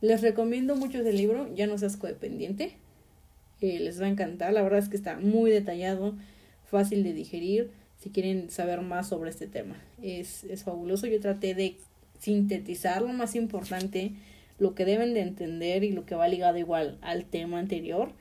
Les 0.00 0.22
recomiendo 0.22 0.76
mucho 0.76 1.00
ese 1.00 1.12
libro, 1.12 1.52
Ya 1.54 1.66
no 1.66 1.76
seas 1.76 1.96
codependiente. 1.96 2.76
Eh, 3.60 3.80
les 3.80 4.00
va 4.00 4.06
a 4.06 4.08
encantar, 4.08 4.52
la 4.52 4.62
verdad 4.62 4.78
es 4.78 4.88
que 4.88 4.96
está 4.96 5.18
muy 5.18 5.50
detallado, 5.50 6.14
fácil 6.70 7.02
de 7.02 7.12
digerir 7.12 7.72
si 7.96 8.10
quieren 8.10 8.50
saber 8.50 8.80
más 8.82 9.08
sobre 9.08 9.30
este 9.30 9.48
tema. 9.48 9.76
Es, 10.00 10.44
es 10.44 10.62
fabuloso. 10.62 11.08
Yo 11.08 11.18
traté 11.18 11.54
de 11.54 11.76
sintetizar 12.20 13.02
lo 13.02 13.08
más 13.08 13.34
importante, 13.34 14.12
lo 14.60 14.76
que 14.76 14.84
deben 14.84 15.14
de 15.14 15.22
entender 15.22 15.82
y 15.82 15.90
lo 15.90 16.06
que 16.06 16.14
va 16.14 16.28
ligado 16.28 16.58
igual 16.58 16.98
al 17.00 17.24
tema 17.24 17.58
anterior. 17.58 18.12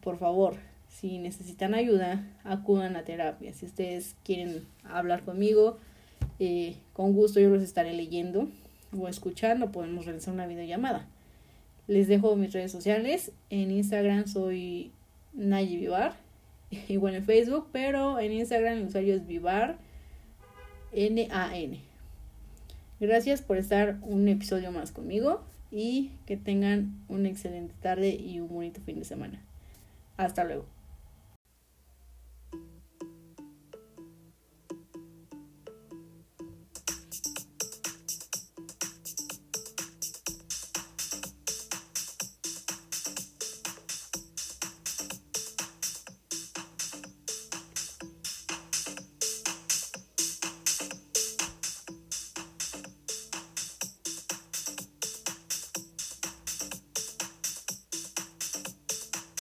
Por 0.00 0.18
favor, 0.18 0.56
si 0.88 1.18
necesitan 1.18 1.74
ayuda, 1.74 2.24
acudan 2.44 2.94
a 2.94 3.04
terapia. 3.04 3.52
Si 3.52 3.66
ustedes 3.66 4.14
quieren 4.24 4.64
hablar 4.84 5.24
conmigo, 5.24 5.78
eh, 6.38 6.76
con 6.92 7.14
gusto 7.14 7.40
yo 7.40 7.50
los 7.50 7.62
estaré 7.64 7.92
leyendo 7.94 8.48
o 8.98 9.08
escuchando. 9.08 9.72
Podemos 9.72 10.04
realizar 10.04 10.34
una 10.34 10.46
videollamada. 10.46 11.06
Les 11.86 12.08
dejo 12.08 12.36
mis 12.36 12.52
redes 12.52 12.72
sociales. 12.72 13.32
En 13.50 13.70
Instagram 13.70 14.26
soy 14.26 14.92
Nayi 15.32 15.76
Vivar 15.76 16.14
igual 16.88 17.14
en 17.14 17.24
Facebook, 17.24 17.68
pero 17.72 18.18
en 18.18 18.32
Instagram 18.32 18.78
el 18.78 18.86
usuario 18.86 19.14
es 19.14 19.26
Vivar 19.26 19.76
N-A-N. 20.92 21.80
Gracias 23.00 23.42
por 23.42 23.58
estar 23.58 23.98
un 24.02 24.28
episodio 24.28 24.70
más 24.70 24.92
conmigo 24.92 25.42
y 25.70 26.12
que 26.26 26.36
tengan 26.36 26.94
una 27.08 27.28
excelente 27.28 27.74
tarde 27.82 28.10
y 28.10 28.40
un 28.40 28.48
bonito 28.48 28.80
fin 28.80 28.98
de 28.98 29.04
semana. 29.04 29.40
Hasta 30.16 30.44
luego. 30.44 30.73